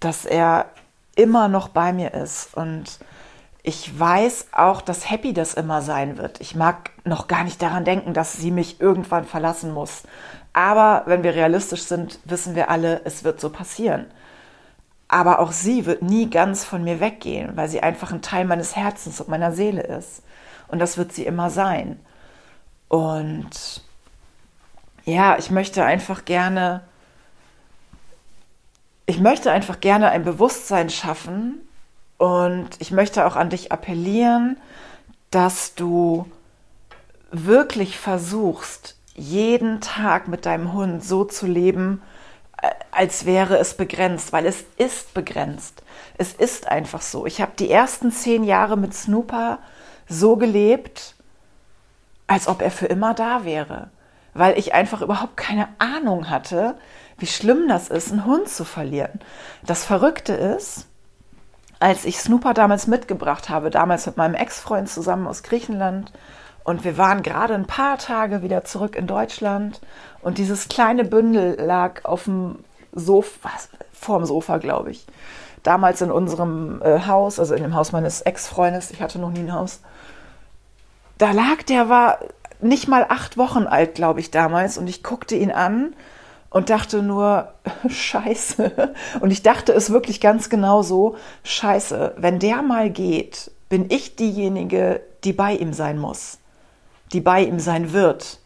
dass 0.00 0.24
er 0.24 0.66
immer 1.14 1.48
noch 1.48 1.68
bei 1.68 1.92
mir 1.92 2.14
ist 2.14 2.56
und 2.56 2.98
ich 3.62 3.98
weiß 3.98 4.48
auch, 4.52 4.82
dass 4.82 5.08
Happy 5.10 5.32
das 5.32 5.54
immer 5.54 5.82
sein 5.82 6.18
wird. 6.18 6.40
Ich 6.40 6.56
mag 6.56 6.90
noch 7.04 7.28
gar 7.28 7.44
nicht 7.44 7.62
daran 7.62 7.84
denken, 7.84 8.12
dass 8.12 8.32
sie 8.32 8.50
mich 8.50 8.80
irgendwann 8.80 9.24
verlassen 9.24 9.72
muss. 9.72 10.02
Aber 10.52 11.04
wenn 11.06 11.22
wir 11.22 11.34
realistisch 11.34 11.82
sind, 11.82 12.18
wissen 12.24 12.56
wir 12.56 12.70
alle, 12.70 13.02
es 13.04 13.22
wird 13.22 13.40
so 13.40 13.50
passieren. 13.50 14.06
Aber 15.06 15.38
auch 15.38 15.52
sie 15.52 15.86
wird 15.86 16.02
nie 16.02 16.28
ganz 16.28 16.64
von 16.64 16.82
mir 16.82 16.98
weggehen, 16.98 17.56
weil 17.56 17.68
sie 17.68 17.82
einfach 17.82 18.12
ein 18.12 18.22
Teil 18.22 18.46
meines 18.46 18.74
Herzens 18.74 19.20
und 19.20 19.28
meiner 19.28 19.52
Seele 19.52 19.82
ist. 19.82 20.22
Und 20.68 20.80
das 20.80 20.96
wird 20.98 21.12
sie 21.12 21.24
immer 21.24 21.50
sein. 21.50 22.00
Und 22.88 23.82
ja, 25.04 25.38
ich 25.38 25.50
möchte 25.50 25.84
einfach 25.84 26.24
gerne, 26.24 26.82
ich 29.06 29.20
möchte 29.20 29.52
einfach 29.52 29.80
gerne 29.80 30.10
ein 30.10 30.24
Bewusstsein 30.24 30.90
schaffen, 30.90 31.60
und 32.22 32.68
ich 32.78 32.92
möchte 32.92 33.26
auch 33.26 33.34
an 33.34 33.50
dich 33.50 33.72
appellieren, 33.72 34.56
dass 35.32 35.74
du 35.74 36.30
wirklich 37.32 37.98
versuchst, 37.98 38.96
jeden 39.16 39.80
Tag 39.80 40.28
mit 40.28 40.46
deinem 40.46 40.72
Hund 40.72 41.02
so 41.02 41.24
zu 41.24 41.48
leben, 41.48 42.00
äh, 42.62 42.70
als 42.92 43.26
wäre 43.26 43.58
es 43.58 43.76
begrenzt, 43.76 44.32
weil 44.32 44.46
es 44.46 44.62
ist 44.76 45.14
begrenzt. 45.14 45.82
Es 46.16 46.32
ist 46.32 46.68
einfach 46.68 47.02
so. 47.02 47.26
Ich 47.26 47.40
habe 47.40 47.54
die 47.58 47.68
ersten 47.68 48.12
zehn 48.12 48.44
Jahre 48.44 48.76
mit 48.76 48.94
Snooper 48.94 49.58
so 50.08 50.36
gelebt, 50.36 51.16
als 52.28 52.46
ob 52.46 52.62
er 52.62 52.70
für 52.70 52.86
immer 52.86 53.14
da 53.14 53.44
wäre, 53.44 53.90
weil 54.32 54.56
ich 54.56 54.74
einfach 54.74 55.02
überhaupt 55.02 55.36
keine 55.36 55.70
Ahnung 55.80 56.30
hatte, 56.30 56.76
wie 57.18 57.26
schlimm 57.26 57.66
das 57.66 57.88
ist, 57.88 58.12
einen 58.12 58.26
Hund 58.26 58.48
zu 58.48 58.64
verlieren. 58.64 59.18
Das 59.66 59.84
Verrückte 59.84 60.34
ist, 60.34 60.86
als 61.82 62.04
ich 62.04 62.20
Snooper 62.20 62.54
damals 62.54 62.86
mitgebracht 62.86 63.48
habe, 63.48 63.68
damals 63.68 64.06
mit 64.06 64.16
meinem 64.16 64.36
Ex-Freund 64.36 64.88
zusammen 64.88 65.26
aus 65.26 65.42
Griechenland. 65.42 66.12
Und 66.62 66.84
wir 66.84 66.96
waren 66.96 67.24
gerade 67.24 67.54
ein 67.54 67.66
paar 67.66 67.98
Tage 67.98 68.42
wieder 68.42 68.62
zurück 68.62 68.94
in 68.94 69.08
Deutschland. 69.08 69.80
Und 70.20 70.38
dieses 70.38 70.68
kleine 70.68 71.04
Bündel 71.04 71.60
lag 71.60 72.04
auf 72.04 72.24
dem 72.24 72.60
Sofa, 72.92 73.50
vorm 73.92 74.26
Sofa, 74.26 74.58
glaube 74.58 74.92
ich. 74.92 75.04
Damals 75.64 76.00
in 76.02 76.12
unserem 76.12 76.80
äh, 76.82 77.00
Haus, 77.00 77.40
also 77.40 77.52
in 77.52 77.64
dem 77.64 77.74
Haus 77.74 77.90
meines 77.90 78.20
Ex-Freundes. 78.20 78.92
Ich 78.92 79.02
hatte 79.02 79.18
noch 79.18 79.30
nie 79.30 79.40
ein 79.40 79.52
Haus. 79.52 79.80
Da 81.18 81.32
lag 81.32 81.64
der, 81.64 81.88
war 81.88 82.20
nicht 82.60 82.86
mal 82.86 83.06
acht 83.08 83.36
Wochen 83.36 83.66
alt, 83.66 83.96
glaube 83.96 84.20
ich, 84.20 84.30
damals. 84.30 84.78
Und 84.78 84.86
ich 84.86 85.02
guckte 85.02 85.34
ihn 85.34 85.50
an 85.50 85.96
und 86.52 86.70
dachte 86.70 87.02
nur, 87.02 87.54
scheiße. 87.88 88.94
Und 89.20 89.30
ich 89.30 89.42
dachte 89.42 89.72
es 89.72 89.90
wirklich 89.90 90.20
ganz 90.20 90.50
genau 90.50 90.82
so, 90.82 91.16
scheiße, 91.44 92.14
wenn 92.18 92.38
der 92.38 92.62
mal 92.62 92.90
geht, 92.90 93.50
bin 93.68 93.86
ich 93.90 94.16
diejenige, 94.16 95.00
die 95.24 95.32
bei 95.32 95.54
ihm 95.54 95.72
sein 95.72 95.98
muss, 95.98 96.38
die 97.12 97.20
bei 97.20 97.42
ihm 97.42 97.58
sein 97.58 97.92
wird. 97.92 98.38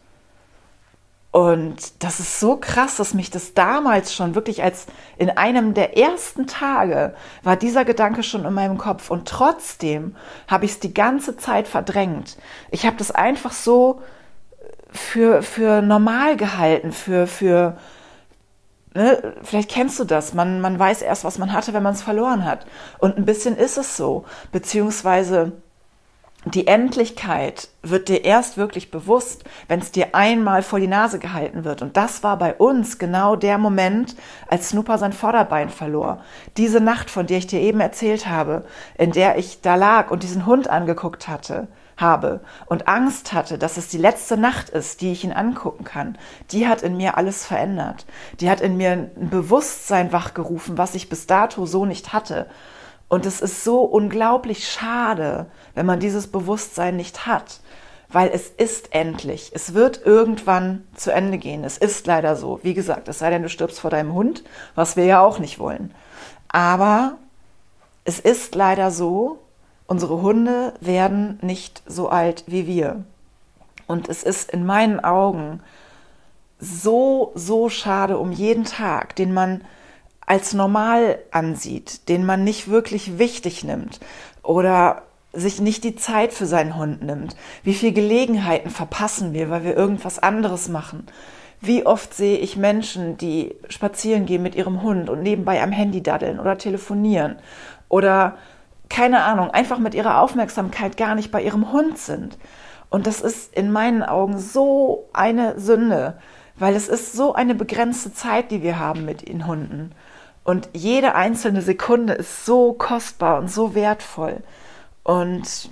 Und 1.31 2.01
das 2.01 2.19
ist 2.21 2.39
so 2.39 2.55
krass, 2.55 2.95
dass 2.95 3.13
mich 3.13 3.29
das 3.29 3.53
damals 3.53 4.15
schon 4.15 4.33
wirklich 4.33 4.63
als 4.63 4.87
in 5.17 5.29
einem 5.29 5.73
der 5.73 5.97
ersten 5.97 6.47
Tage 6.47 7.13
war 7.43 7.57
dieser 7.57 7.83
Gedanke 7.83 8.23
schon 8.23 8.45
in 8.45 8.53
meinem 8.53 8.77
Kopf. 8.77 9.11
Und 9.11 9.27
trotzdem 9.27 10.15
habe 10.47 10.65
ich 10.65 10.71
es 10.71 10.79
die 10.79 10.93
ganze 10.93 11.35
Zeit 11.35 11.67
verdrängt. 11.67 12.37
Ich 12.71 12.85
habe 12.85 12.95
das 12.95 13.11
einfach 13.11 13.51
so 13.51 14.01
für, 14.89 15.43
für 15.43 15.81
normal 15.81 16.37
gehalten, 16.37 16.93
für, 16.93 17.27
für, 17.27 17.77
Ne, 18.97 19.35
vielleicht 19.43 19.69
kennst 19.69 19.99
du 19.99 20.05
das. 20.05 20.33
Man, 20.33 20.59
man 20.59 20.79
weiß 20.79 21.03
erst, 21.03 21.23
was 21.23 21.37
man 21.37 21.53
hatte, 21.53 21.71
wenn 21.73 21.83
man 21.83 21.93
es 21.93 22.01
verloren 22.01 22.45
hat. 22.45 22.65
Und 22.97 23.15
ein 23.15 23.25
bisschen 23.25 23.55
ist 23.55 23.77
es 23.77 23.95
so. 23.95 24.25
Beziehungsweise 24.51 25.51
die 26.45 26.65
Endlichkeit 26.65 27.69
wird 27.83 28.09
dir 28.09 28.25
erst 28.25 28.57
wirklich 28.57 28.89
bewusst, 28.89 29.43
wenn 29.67 29.81
es 29.81 29.91
dir 29.91 30.15
einmal 30.15 30.63
vor 30.63 30.79
die 30.79 30.87
Nase 30.87 31.19
gehalten 31.19 31.63
wird. 31.63 31.83
Und 31.83 31.95
das 31.95 32.23
war 32.23 32.39
bei 32.39 32.55
uns 32.55 32.97
genau 32.97 33.35
der 33.35 33.59
Moment, 33.59 34.15
als 34.47 34.69
Snooper 34.69 34.97
sein 34.97 35.13
Vorderbein 35.13 35.69
verlor. 35.69 36.23
Diese 36.57 36.81
Nacht, 36.81 37.11
von 37.11 37.27
der 37.27 37.37
ich 37.37 37.45
dir 37.45 37.61
eben 37.61 37.81
erzählt 37.81 38.27
habe, 38.27 38.65
in 38.97 39.11
der 39.11 39.37
ich 39.37 39.61
da 39.61 39.75
lag 39.75 40.09
und 40.09 40.23
diesen 40.23 40.47
Hund 40.47 40.71
angeguckt 40.71 41.27
hatte 41.27 41.67
habe 41.97 42.41
und 42.67 42.87
Angst 42.87 43.33
hatte, 43.33 43.57
dass 43.57 43.77
es 43.77 43.89
die 43.89 43.97
letzte 43.97 44.37
Nacht 44.37 44.69
ist, 44.69 45.01
die 45.01 45.11
ich 45.11 45.23
ihn 45.23 45.33
angucken 45.33 45.83
kann, 45.83 46.17
die 46.51 46.67
hat 46.67 46.83
in 46.83 46.95
mir 46.95 47.17
alles 47.17 47.45
verändert. 47.45 48.05
Die 48.39 48.49
hat 48.49 48.61
in 48.61 48.77
mir 48.77 48.91
ein 48.91 49.29
Bewusstsein 49.29 50.11
wachgerufen, 50.11 50.77
was 50.77 50.95
ich 50.95 51.09
bis 51.09 51.27
dato 51.27 51.65
so 51.65 51.85
nicht 51.85 52.13
hatte. 52.13 52.47
Und 53.09 53.25
es 53.25 53.41
ist 53.41 53.63
so 53.63 53.81
unglaublich 53.81 54.69
schade, 54.69 55.47
wenn 55.75 55.85
man 55.85 55.99
dieses 55.99 56.27
Bewusstsein 56.27 56.97
nicht 56.97 57.25
hat, 57.25 57.61
weil 58.09 58.29
es 58.33 58.49
ist 58.49 58.93
endlich. 58.93 59.51
Es 59.53 59.73
wird 59.73 60.05
irgendwann 60.05 60.85
zu 60.93 61.11
Ende 61.11 61.37
gehen. 61.37 61.63
Es 61.63 61.77
ist 61.77 62.05
leider 62.05 62.35
so. 62.35 62.59
Wie 62.63 62.73
gesagt, 62.73 63.07
es 63.07 63.19
sei 63.19 63.29
denn, 63.29 63.43
du 63.43 63.49
stirbst 63.49 63.79
vor 63.79 63.91
deinem 63.91 64.13
Hund, 64.13 64.43
was 64.75 64.97
wir 64.97 65.05
ja 65.05 65.21
auch 65.21 65.39
nicht 65.39 65.57
wollen. 65.57 65.93
Aber 66.49 67.17
es 68.03 68.19
ist 68.19 68.55
leider 68.55 68.91
so, 68.91 69.39
Unsere 69.87 70.21
Hunde 70.21 70.73
werden 70.81 71.39
nicht 71.41 71.81
so 71.87 72.09
alt 72.09 72.43
wie 72.47 72.67
wir. 72.67 73.03
Und 73.87 74.09
es 74.09 74.21
ist 74.21 74.51
in 74.51 74.65
meinen 74.65 74.99
Augen 74.99 75.61
so, 76.59 77.31
so 77.35 77.69
schade 77.69 78.17
um 78.17 78.31
jeden 78.31 78.65
Tag, 78.65 79.15
den 79.15 79.33
man 79.33 79.61
als 80.25 80.53
normal 80.53 81.19
ansieht, 81.31 82.09
den 82.09 82.25
man 82.25 82.43
nicht 82.43 82.69
wirklich 82.69 83.17
wichtig 83.17 83.63
nimmt 83.63 84.01
oder 84.43 85.03
sich 85.31 85.61
nicht 85.61 85.83
die 85.85 85.95
Zeit 85.95 86.33
für 86.33 86.45
seinen 86.45 86.75
Hund 86.75 87.01
nimmt. 87.01 87.37
Wie 87.63 87.73
viele 87.73 87.93
Gelegenheiten 87.93 88.69
verpassen 88.69 89.33
wir, 89.33 89.49
weil 89.49 89.63
wir 89.63 89.77
irgendwas 89.77 90.19
anderes 90.19 90.67
machen? 90.67 91.05
Wie 91.61 91.85
oft 91.85 92.13
sehe 92.13 92.37
ich 92.37 92.57
Menschen, 92.57 93.17
die 93.17 93.55
spazieren 93.69 94.25
gehen 94.25 94.43
mit 94.43 94.55
ihrem 94.55 94.81
Hund 94.81 95.09
und 95.09 95.23
nebenbei 95.23 95.61
am 95.63 95.71
Handy 95.71 96.03
daddeln 96.03 96.39
oder 96.39 96.57
telefonieren 96.57 97.37
oder 97.87 98.37
keine 98.89 99.23
Ahnung, 99.23 99.51
einfach 99.51 99.79
mit 99.79 99.93
ihrer 99.93 100.21
Aufmerksamkeit 100.21 100.97
gar 100.97 101.15
nicht 101.15 101.31
bei 101.31 101.41
ihrem 101.41 101.71
Hund 101.71 101.97
sind. 101.97 102.37
Und 102.89 103.07
das 103.07 103.21
ist 103.21 103.53
in 103.53 103.71
meinen 103.71 104.03
Augen 104.03 104.39
so 104.39 105.07
eine 105.13 105.59
Sünde, 105.59 106.17
weil 106.55 106.75
es 106.75 106.87
ist 106.87 107.13
so 107.13 107.33
eine 107.33 107.55
begrenzte 107.55 108.13
Zeit, 108.13 108.51
die 108.51 108.63
wir 108.63 108.79
haben 108.79 109.05
mit 109.05 109.27
den 109.27 109.45
Hunden. 109.45 109.91
Und 110.43 110.69
jede 110.73 111.15
einzelne 111.15 111.61
Sekunde 111.61 112.13
ist 112.13 112.45
so 112.45 112.73
kostbar 112.73 113.39
und 113.39 113.51
so 113.51 113.75
wertvoll. 113.75 114.41
Und 115.03 115.69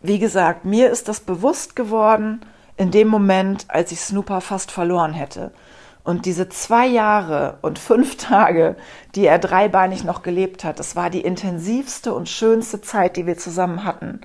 wie 0.00 0.18
gesagt, 0.18 0.64
mir 0.64 0.90
ist 0.90 1.08
das 1.08 1.20
bewusst 1.20 1.74
geworden 1.74 2.40
in 2.76 2.90
dem 2.92 3.08
Moment, 3.08 3.66
als 3.68 3.90
ich 3.90 4.00
Snooper 4.00 4.40
fast 4.40 4.70
verloren 4.70 5.12
hätte. 5.12 5.50
Und 6.06 6.24
diese 6.24 6.48
zwei 6.48 6.86
Jahre 6.86 7.58
und 7.62 7.80
fünf 7.80 8.16
Tage, 8.16 8.76
die 9.16 9.26
er 9.26 9.40
dreibeinig 9.40 10.04
noch 10.04 10.22
gelebt 10.22 10.62
hat, 10.62 10.78
das 10.78 10.94
war 10.94 11.10
die 11.10 11.22
intensivste 11.22 12.14
und 12.14 12.28
schönste 12.28 12.80
Zeit, 12.80 13.16
die 13.16 13.26
wir 13.26 13.36
zusammen 13.36 13.82
hatten. 13.82 14.20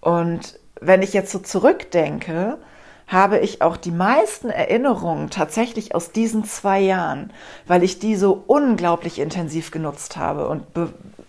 Und 0.00 0.58
wenn 0.80 1.02
ich 1.02 1.12
jetzt 1.12 1.30
so 1.30 1.38
zurückdenke, 1.38 2.58
habe 3.06 3.38
ich 3.38 3.62
auch 3.62 3.76
die 3.76 3.92
meisten 3.92 4.50
Erinnerungen 4.50 5.30
tatsächlich 5.30 5.94
aus 5.94 6.10
diesen 6.10 6.42
zwei 6.42 6.80
Jahren, 6.80 7.32
weil 7.68 7.84
ich 7.84 8.00
die 8.00 8.16
so 8.16 8.42
unglaublich 8.48 9.20
intensiv 9.20 9.70
genutzt 9.70 10.16
habe 10.16 10.48
und 10.48 10.64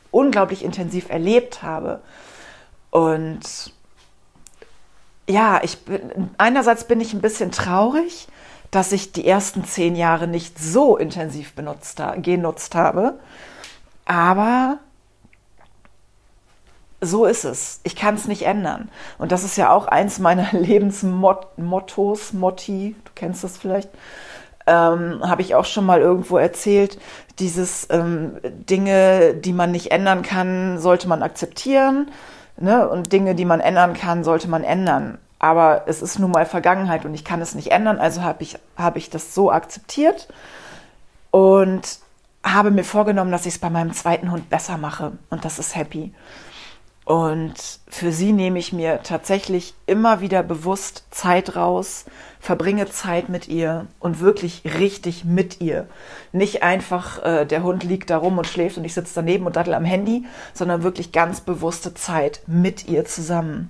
unglaublich 0.09 0.65
intensiv 0.65 1.11
erlebt 1.11 1.61
habe. 1.61 2.01
Und 2.89 3.71
ja, 5.29 5.59
ich 5.61 5.85
bin, 5.85 6.31
einerseits 6.39 6.85
bin 6.87 7.01
ich 7.01 7.13
ein 7.13 7.21
bisschen 7.21 7.51
traurig, 7.51 8.27
dass 8.75 8.91
ich 8.91 9.13
die 9.13 9.25
ersten 9.25 9.63
zehn 9.63 9.95
Jahre 9.95 10.27
nicht 10.27 10.59
so 10.59 10.97
intensiv 10.97 11.53
benutzt, 11.53 12.01
genutzt 12.17 12.75
habe. 12.75 13.17
Aber 14.05 14.79
so 16.99 17.25
ist 17.25 17.45
es. 17.45 17.79
Ich 17.83 17.95
kann 17.95 18.15
es 18.15 18.27
nicht 18.27 18.41
ändern. 18.41 18.89
Und 19.17 19.31
das 19.31 19.45
ist 19.45 19.55
ja 19.55 19.71
auch 19.71 19.87
eins 19.87 20.19
meiner 20.19 20.51
Lebensmottos, 20.51 22.33
Motti, 22.33 22.95
du 23.05 23.11
kennst 23.15 23.45
das 23.45 23.57
vielleicht, 23.57 23.89
ähm, 24.67 25.21
habe 25.23 25.41
ich 25.41 25.55
auch 25.55 25.65
schon 25.65 25.85
mal 25.85 26.01
irgendwo 26.01 26.37
erzählt. 26.37 26.99
Dieses 27.39 27.87
ähm, 27.91 28.37
Dinge, 28.43 29.35
die 29.35 29.53
man 29.53 29.71
nicht 29.71 29.91
ändern 29.91 30.21
kann, 30.21 30.79
sollte 30.79 31.07
man 31.07 31.23
akzeptieren. 31.23 32.11
Ne? 32.57 32.89
Und 32.89 33.13
Dinge, 33.13 33.35
die 33.35 33.45
man 33.45 33.61
ändern 33.61 33.93
kann, 33.93 34.25
sollte 34.25 34.49
man 34.49 34.65
ändern. 34.65 35.17
Aber 35.39 35.83
es 35.87 36.01
ist 36.01 36.19
nun 36.19 36.31
mal 36.31 36.45
Vergangenheit 36.45 37.05
und 37.05 37.13
ich 37.13 37.25
kann 37.25 37.41
es 37.41 37.55
nicht 37.55 37.71
ändern. 37.71 37.99
Also 37.99 38.23
habe 38.23 38.43
ich, 38.43 38.57
hab 38.77 38.95
ich 38.95 39.09
das 39.09 39.35
so 39.35 39.51
akzeptiert 39.51 40.27
und 41.31 41.99
habe 42.43 42.71
mir 42.71 42.83
vorgenommen, 42.83 43.31
dass 43.31 43.45
ich 43.45 43.55
es 43.55 43.59
bei 43.59 43.69
meinem 43.69 43.93
zweiten 43.93 44.31
Hund 44.31 44.49
besser 44.49 44.77
mache. 44.77 45.13
Und 45.29 45.45
das 45.45 45.59
ist 45.59 45.75
happy. 45.75 46.13
Und 47.05 47.53
für 47.87 48.11
sie 48.11 48.33
nehme 48.33 48.57
ich 48.57 48.73
mir 48.73 49.01
tatsächlich 49.03 49.75
immer 49.85 50.21
wieder 50.21 50.41
bewusst 50.41 51.03
Zeit 51.11 51.55
raus, 51.55 52.05
verbringe 52.39 52.89
Zeit 52.89 53.29
mit 53.29 53.47
ihr 53.47 53.85
und 53.99 54.21
wirklich 54.21 54.63
richtig 54.79 55.23
mit 55.23 55.61
ihr. 55.61 55.87
Nicht 56.31 56.63
einfach, 56.63 57.23
äh, 57.23 57.45
der 57.45 57.61
Hund 57.61 57.83
liegt 57.83 58.09
da 58.09 58.17
rum 58.17 58.39
und 58.39 58.47
schläft 58.47 58.77
und 58.79 58.85
ich 58.85 58.95
sitze 58.95 59.13
daneben 59.13 59.45
und 59.45 59.55
dattel 59.55 59.75
am 59.75 59.85
Handy, 59.85 60.25
sondern 60.53 60.81
wirklich 60.81 61.11
ganz 61.11 61.41
bewusste 61.41 61.93
Zeit 61.93 62.41
mit 62.47 62.87
ihr 62.87 63.05
zusammen. 63.05 63.69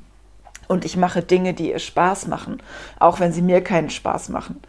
Und 0.67 0.85
ich 0.85 0.97
mache 0.97 1.21
Dinge, 1.21 1.53
die 1.53 1.71
ihr 1.71 1.79
Spaß 1.79 2.27
machen, 2.27 2.61
auch 2.99 3.19
wenn 3.19 3.31
sie 3.31 3.41
mir 3.41 3.63
keinen 3.63 3.89
Spaß 3.89 4.29
machen. 4.29 4.61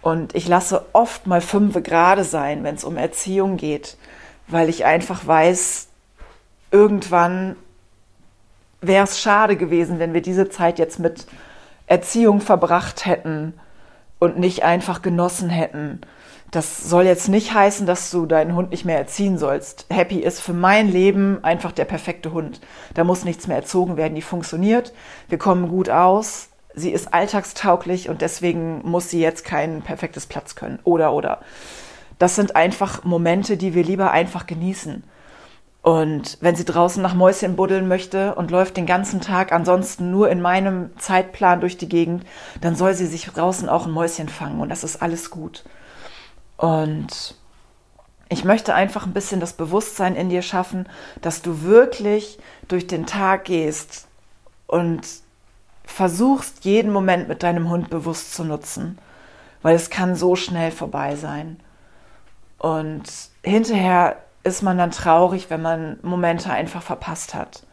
Und 0.00 0.34
ich 0.34 0.48
lasse 0.48 0.84
oft 0.92 1.26
mal 1.26 1.40
fünfe 1.40 1.82
gerade 1.82 2.24
sein, 2.24 2.64
wenn 2.64 2.74
es 2.74 2.84
um 2.84 2.96
Erziehung 2.96 3.56
geht, 3.56 3.96
weil 4.48 4.68
ich 4.68 4.84
einfach 4.84 5.26
weiß, 5.26 5.88
irgendwann 6.70 7.56
wäre 8.80 9.04
es 9.04 9.20
schade 9.20 9.56
gewesen, 9.56 9.98
wenn 10.00 10.12
wir 10.12 10.22
diese 10.22 10.48
Zeit 10.48 10.78
jetzt 10.78 10.98
mit 10.98 11.26
Erziehung 11.86 12.40
verbracht 12.40 13.06
hätten 13.06 13.54
und 14.18 14.38
nicht 14.38 14.64
einfach 14.64 15.02
genossen 15.02 15.50
hätten. 15.50 16.00
Das 16.52 16.82
soll 16.82 17.06
jetzt 17.06 17.30
nicht 17.30 17.54
heißen, 17.54 17.86
dass 17.86 18.10
du 18.10 18.26
deinen 18.26 18.54
Hund 18.54 18.72
nicht 18.72 18.84
mehr 18.84 18.98
erziehen 18.98 19.38
sollst. 19.38 19.86
Happy 19.88 20.18
ist 20.18 20.38
für 20.38 20.52
mein 20.52 20.92
Leben 20.92 21.42
einfach 21.42 21.72
der 21.72 21.86
perfekte 21.86 22.34
Hund. 22.34 22.60
Da 22.92 23.04
muss 23.04 23.24
nichts 23.24 23.46
mehr 23.46 23.56
erzogen 23.56 23.96
werden. 23.96 24.14
Die 24.14 24.20
funktioniert. 24.20 24.92
Wir 25.30 25.38
kommen 25.38 25.68
gut 25.68 25.88
aus. 25.88 26.50
Sie 26.74 26.90
ist 26.90 27.14
alltagstauglich 27.14 28.10
und 28.10 28.20
deswegen 28.20 28.82
muss 28.84 29.08
sie 29.08 29.18
jetzt 29.18 29.46
kein 29.46 29.80
perfektes 29.80 30.26
Platz 30.26 30.54
können. 30.54 30.78
Oder, 30.84 31.14
oder. 31.14 31.40
Das 32.18 32.36
sind 32.36 32.54
einfach 32.54 33.02
Momente, 33.02 33.56
die 33.56 33.74
wir 33.74 33.82
lieber 33.82 34.10
einfach 34.10 34.46
genießen. 34.46 35.04
Und 35.80 36.36
wenn 36.42 36.54
sie 36.54 36.66
draußen 36.66 37.02
nach 37.02 37.14
Mäuschen 37.14 37.56
buddeln 37.56 37.88
möchte 37.88 38.34
und 38.34 38.50
läuft 38.50 38.76
den 38.76 38.86
ganzen 38.86 39.22
Tag 39.22 39.52
ansonsten 39.52 40.10
nur 40.10 40.28
in 40.28 40.42
meinem 40.42 40.90
Zeitplan 40.98 41.60
durch 41.60 41.78
die 41.78 41.88
Gegend, 41.88 42.24
dann 42.60 42.76
soll 42.76 42.92
sie 42.92 43.06
sich 43.06 43.24
draußen 43.24 43.70
auch 43.70 43.86
ein 43.86 43.92
Mäuschen 43.92 44.28
fangen 44.28 44.60
und 44.60 44.68
das 44.68 44.84
ist 44.84 45.00
alles 45.00 45.30
gut. 45.30 45.64
Und 46.62 47.34
ich 48.28 48.44
möchte 48.44 48.72
einfach 48.72 49.04
ein 49.04 49.12
bisschen 49.12 49.40
das 49.40 49.54
Bewusstsein 49.54 50.14
in 50.14 50.28
dir 50.28 50.42
schaffen, 50.42 50.88
dass 51.20 51.42
du 51.42 51.62
wirklich 51.62 52.38
durch 52.68 52.86
den 52.86 53.04
Tag 53.04 53.46
gehst 53.46 54.06
und 54.68 55.00
versuchst, 55.82 56.64
jeden 56.64 56.92
Moment 56.92 57.26
mit 57.26 57.42
deinem 57.42 57.68
Hund 57.68 57.90
bewusst 57.90 58.32
zu 58.32 58.44
nutzen, 58.44 58.96
weil 59.62 59.74
es 59.74 59.90
kann 59.90 60.14
so 60.14 60.36
schnell 60.36 60.70
vorbei 60.70 61.16
sein. 61.16 61.58
Und 62.58 63.10
hinterher 63.42 64.22
ist 64.44 64.62
man 64.62 64.78
dann 64.78 64.92
traurig, 64.92 65.50
wenn 65.50 65.62
man 65.62 65.98
Momente 66.02 66.52
einfach 66.52 66.82
verpasst 66.82 67.34
hat. 67.34 67.66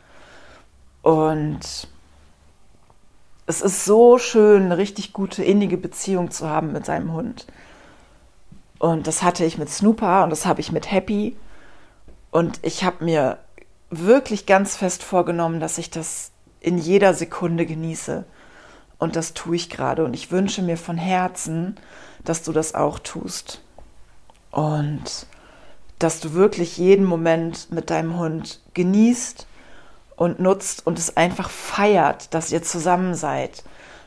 Und 1.03 1.87
es 3.45 3.61
ist 3.61 3.85
so 3.85 4.17
schön, 4.17 4.63
eine 4.63 4.77
richtig 4.79 5.13
gute, 5.13 5.43
innige 5.43 5.77
Beziehung 5.77 6.31
zu 6.31 6.49
haben 6.49 6.71
mit 6.71 6.87
seinem 6.87 7.13
Hund. 7.13 7.45
Und 8.79 9.07
das 9.07 9.21
hatte 9.21 9.45
ich 9.45 9.57
mit 9.57 9.69
Snooper 9.69 10.23
und 10.23 10.29
das 10.29 10.45
habe 10.45 10.61
ich 10.61 10.71
mit 10.71 10.91
Happy. 10.91 11.37
Und 12.31 12.59
ich 12.63 12.83
habe 12.83 13.03
mir 13.03 13.37
wirklich 13.89 14.45
ganz 14.45 14.75
fest 14.75 15.03
vorgenommen, 15.03 15.59
dass 15.59 15.77
ich 15.77 15.89
das 15.89 16.31
in 16.61 16.77
jeder 16.77 17.13
Sekunde 17.13 17.65
genieße. 17.65 18.23
Und 18.97 19.15
das 19.15 19.33
tue 19.33 19.55
ich 19.55 19.69
gerade. 19.69 20.03
Und 20.03 20.13
ich 20.13 20.31
wünsche 20.31 20.61
mir 20.61 20.77
von 20.77 20.97
Herzen, 20.97 21.75
dass 22.23 22.43
du 22.43 22.51
das 22.51 22.73
auch 22.73 22.99
tust. 22.99 23.61
Und 24.51 25.27
dass 25.99 26.21
du 26.21 26.33
wirklich 26.33 26.77
jeden 26.77 27.05
Moment 27.05 27.71
mit 27.71 27.89
deinem 27.89 28.17
Hund 28.17 28.61
genießt 28.73 29.45
und 30.15 30.39
nutzt 30.39 30.87
und 30.87 30.97
es 30.97 31.17
einfach 31.17 31.49
feiert, 31.49 32.33
dass 32.33 32.51
ihr 32.51 32.63
zusammen 32.63 33.15
seid 33.15 33.63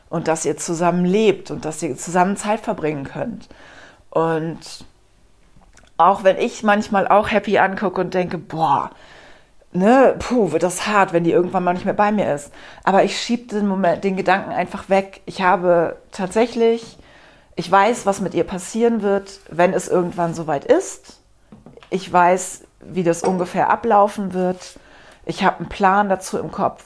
und 0.09 0.27
dass 0.27 0.45
ihr 0.45 0.57
zusammen 0.57 1.05
lebt 1.05 1.51
und 1.51 1.65
dass 1.65 1.81
ihr 1.83 1.95
zusammen 1.95 2.35
Zeit 2.35 2.59
verbringen 2.59 3.03
könnt. 3.03 3.47
Und 4.13 4.59
auch 5.97 6.23
wenn 6.23 6.37
ich 6.37 6.61
manchmal 6.61 7.07
auch 7.07 7.31
happy 7.31 7.57
angucke 7.57 7.99
und 7.99 8.13
denke, 8.13 8.37
boah, 8.37 8.91
ne, 9.71 10.15
puh, 10.19 10.51
wird 10.51 10.61
das 10.61 10.85
hart, 10.85 11.13
wenn 11.13 11.23
die 11.23 11.31
irgendwann 11.31 11.63
mal 11.63 11.73
nicht 11.73 11.85
mehr 11.85 11.95
bei 11.95 12.11
mir 12.11 12.31
ist. 12.31 12.53
Aber 12.83 13.03
ich 13.03 13.19
schiebe 13.19 13.47
den 13.47 13.67
Moment, 13.67 14.03
den 14.03 14.15
Gedanken 14.15 14.51
einfach 14.51 14.87
weg. 14.87 15.21
Ich 15.25 15.41
habe 15.41 15.97
tatsächlich, 16.11 16.99
ich 17.55 17.71
weiß, 17.71 18.05
was 18.05 18.21
mit 18.21 18.35
ihr 18.35 18.43
passieren 18.43 19.01
wird, 19.01 19.39
wenn 19.49 19.73
es 19.73 19.87
irgendwann 19.87 20.35
soweit 20.35 20.65
ist. 20.65 21.19
Ich 21.89 22.11
weiß, 22.13 22.65
wie 22.81 23.03
das 23.03 23.23
ungefähr 23.23 23.71
ablaufen 23.71 24.33
wird. 24.33 24.77
Ich 25.25 25.43
habe 25.43 25.57
einen 25.57 25.69
Plan 25.69 26.07
dazu 26.07 26.37
im 26.37 26.51
Kopf 26.51 26.83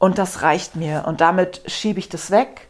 und 0.00 0.18
das 0.18 0.42
reicht 0.42 0.74
mir. 0.74 1.04
Und 1.06 1.20
damit 1.20 1.62
schiebe 1.66 2.00
ich 2.00 2.08
das 2.08 2.32
weg 2.32 2.65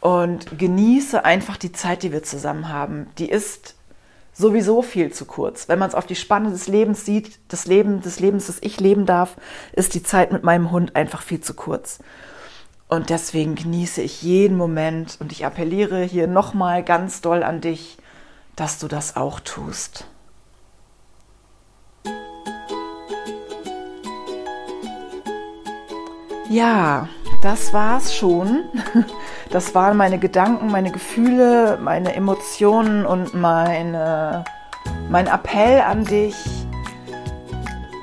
und 0.00 0.58
genieße 0.58 1.24
einfach 1.24 1.56
die 1.56 1.72
Zeit, 1.72 2.02
die 2.02 2.12
wir 2.12 2.22
zusammen 2.22 2.68
haben. 2.68 3.08
Die 3.18 3.28
ist 3.28 3.74
sowieso 4.32 4.82
viel 4.82 5.12
zu 5.12 5.26
kurz. 5.26 5.68
Wenn 5.68 5.78
man 5.78 5.88
es 5.88 5.94
auf 5.94 6.06
die 6.06 6.16
Spanne 6.16 6.50
des 6.50 6.66
Lebens 6.66 7.04
sieht, 7.04 7.38
das 7.48 7.66
Leben 7.66 8.00
des 8.00 8.20
Lebens, 8.20 8.46
das 8.46 8.58
ich 8.62 8.80
leben 8.80 9.06
darf, 9.06 9.36
ist 9.72 9.94
die 9.94 10.02
Zeit 10.02 10.32
mit 10.32 10.42
meinem 10.42 10.70
Hund 10.70 10.96
einfach 10.96 11.22
viel 11.22 11.40
zu 11.40 11.54
kurz. 11.54 11.98
Und 12.88 13.10
deswegen 13.10 13.54
genieße 13.54 14.02
ich 14.02 14.22
jeden 14.22 14.56
Moment 14.56 15.16
und 15.20 15.30
ich 15.30 15.46
appelliere 15.46 16.02
hier 16.02 16.26
nochmal 16.26 16.82
ganz 16.82 17.20
doll 17.20 17.42
an 17.42 17.60
dich, 17.60 17.98
dass 18.56 18.78
du 18.78 18.88
das 18.88 19.16
auch 19.16 19.38
tust. 19.40 20.06
Ja, 26.50 27.08
das 27.42 27.72
war's 27.72 28.14
schon. 28.14 28.64
Das 29.50 29.74
waren 29.74 29.96
meine 29.96 30.20
Gedanken, 30.20 30.70
meine 30.70 30.92
Gefühle, 30.92 31.76
meine 31.82 32.14
Emotionen 32.14 33.04
und 33.04 33.34
meine, 33.34 34.44
mein 35.08 35.26
Appell 35.26 35.80
an 35.80 36.04
dich. 36.04 36.36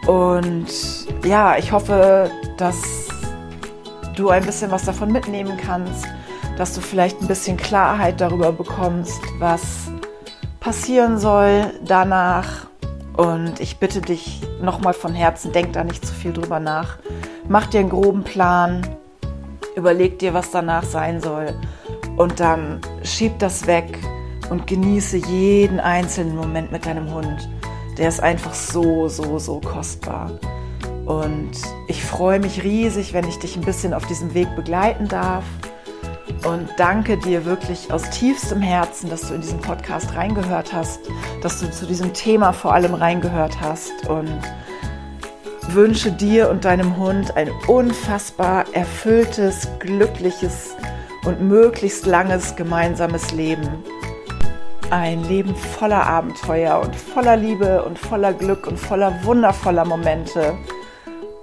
Und 0.08 0.68
ja, 1.24 1.56
ich 1.58 1.72
hoffe, 1.72 2.30
dass 2.58 3.08
du 4.18 4.30
ein 4.30 4.46
bisschen 4.46 4.72
was 4.72 4.84
davon 4.84 5.14
mitnehmen 5.14 5.56
kannst, 5.56 6.06
dass 6.58 6.76
du 6.76 6.82
vielleicht 6.82 7.22
ein 7.22 7.28
bisschen 7.28 7.56
Klarheit 7.56 8.20
darüber 8.20 8.52
bekommst, 8.52 9.22
was 9.40 9.90
passieren 10.60 11.18
soll 11.18 11.72
danach. 11.86 12.68
Und 13.16 13.62
ich 13.62 13.78
bitte 13.78 14.02
dich 14.02 14.42
nochmal 14.62 14.94
von 14.94 15.14
Herzen, 15.14 15.54
denk 15.54 15.72
da 15.72 15.86
nicht 15.86 16.06
zu 16.06 16.14
viel 16.14 16.34
drüber 16.34 16.60
nach 16.60 16.98
mach 17.50 17.68
dir 17.68 17.80
einen 17.80 17.90
groben 17.90 18.24
Plan, 18.24 18.82
überleg 19.76 20.20
dir, 20.20 20.34
was 20.34 20.52
danach 20.52 20.84
sein 20.84 21.22
soll 21.22 21.54
und 22.18 22.40
dann 22.40 22.82
schieb 23.04 23.40
das 23.40 23.68
weg 23.68 24.00
und 24.50 24.68
genieße 24.68 25.18
jeden 25.18 25.80
einzelnen 25.80 26.36
Moment 26.36 26.72
mit 26.72 26.86
deinem 26.86 27.14
Hund. 27.14 27.50
Der 27.98 28.10
ist 28.10 28.22
einfach 28.22 28.54
so, 28.54 29.08
so, 29.08 29.40
so 29.40 29.60
kostbar. 29.60 30.32
Und 31.06 31.52
ich 31.88 32.04
freue 32.04 32.40
mich 32.40 32.64
riesig, 32.64 33.14
wenn 33.14 33.28
ich 33.28 33.40
dich 33.40 33.56
ein 33.56 33.64
bisschen 33.64 33.94
auf 33.94 34.06
diesem 34.08 34.34
Weg 34.34 34.56
begleiten 34.56 35.08
darf. 35.08 35.46
Und 36.46 36.70
danke 36.78 37.18
dir 37.18 37.46
wirklich 37.46 37.92
aus 37.92 38.10
tiefstem 38.10 38.62
Herzen, 38.62 39.10
dass 39.10 39.28
du 39.28 39.34
in 39.34 39.42
diesen 39.42 39.60
Podcast 39.60 40.16
reingehört 40.16 40.74
hast, 40.74 41.00
dass 41.42 41.60
du 41.60 41.72
zu 41.72 41.86
diesem 41.86 42.14
Thema 42.14 42.52
vor 42.52 42.74
allem 42.74 42.94
reingehört 42.94 43.60
hast. 43.62 44.08
Und 44.08 44.42
wünsche 45.74 46.12
dir 46.12 46.50
und 46.50 46.66
deinem 46.66 46.98
Hund 46.98 47.36
ein 47.36 47.52
unfassbar 47.68 48.66
erfülltes, 48.74 49.68
glückliches 49.80 50.76
und 51.26 51.42
möglichst 51.42 52.06
langes 52.06 52.56
gemeinsames 52.56 53.32
Leben. 53.32 53.84
Ein 54.90 55.24
Leben 55.24 55.56
voller 55.56 56.06
Abenteuer 56.06 56.80
und 56.80 56.96
voller 56.96 57.36
Liebe 57.36 57.84
und 57.84 58.00
voller 58.00 58.34
Glück 58.34 58.68
und 58.68 58.80
voller 58.80 59.24
wundervoller 59.24 59.84
Momente. 59.84 60.58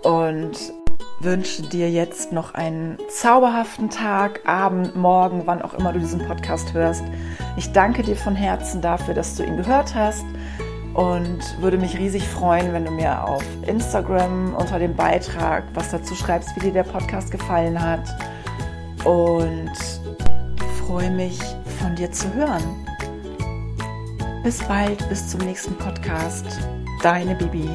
Und 0.03 0.73
wünsche 1.21 1.63
dir 1.63 1.91
jetzt 1.91 2.33
noch 2.33 2.55
einen 2.55 2.99
zauberhaften 3.09 3.91
Tag, 3.91 4.41
Abend, 4.47 4.97
Morgen, 4.97 5.43
wann 5.45 5.63
auch 5.63 5.75
immer 5.75 5.93
du 5.93 5.99
diesen 5.99 6.27
Podcast 6.27 6.73
hörst. 6.73 7.05
Ich 7.57 7.73
danke 7.73 8.03
dir 8.03 8.17
von 8.17 8.35
Herzen 8.35 8.81
dafür, 8.81 9.15
dass 9.15 9.37
du 9.37 9.43
ihn 9.43 9.57
gehört 9.57 9.95
hast 9.95 10.25
und 10.95 11.61
würde 11.61 11.77
mich 11.77 11.99
riesig 11.99 12.27
freuen, 12.27 12.73
wenn 12.73 12.85
du 12.85 12.91
mir 12.91 13.25
auf 13.25 13.45
Instagram 13.67 14.55
unter 14.55 14.79
dem 14.79 14.95
Beitrag 14.95 15.65
was 15.75 15.91
dazu 15.91 16.15
schreibst, 16.15 16.55
wie 16.57 16.61
dir 16.61 16.73
der 16.73 16.85
Podcast 16.85 17.31
gefallen 17.31 17.81
hat. 17.81 18.09
Und 19.05 19.73
freue 20.87 21.11
mich, 21.11 21.39
von 21.81 21.95
dir 21.97 22.11
zu 22.11 22.33
hören. 22.33 22.63
Bis 24.43 24.63
bald, 24.63 25.07
bis 25.09 25.29
zum 25.29 25.41
nächsten 25.41 25.77
Podcast. 25.77 26.47
Deine 27.03 27.35
Bibi. 27.35 27.69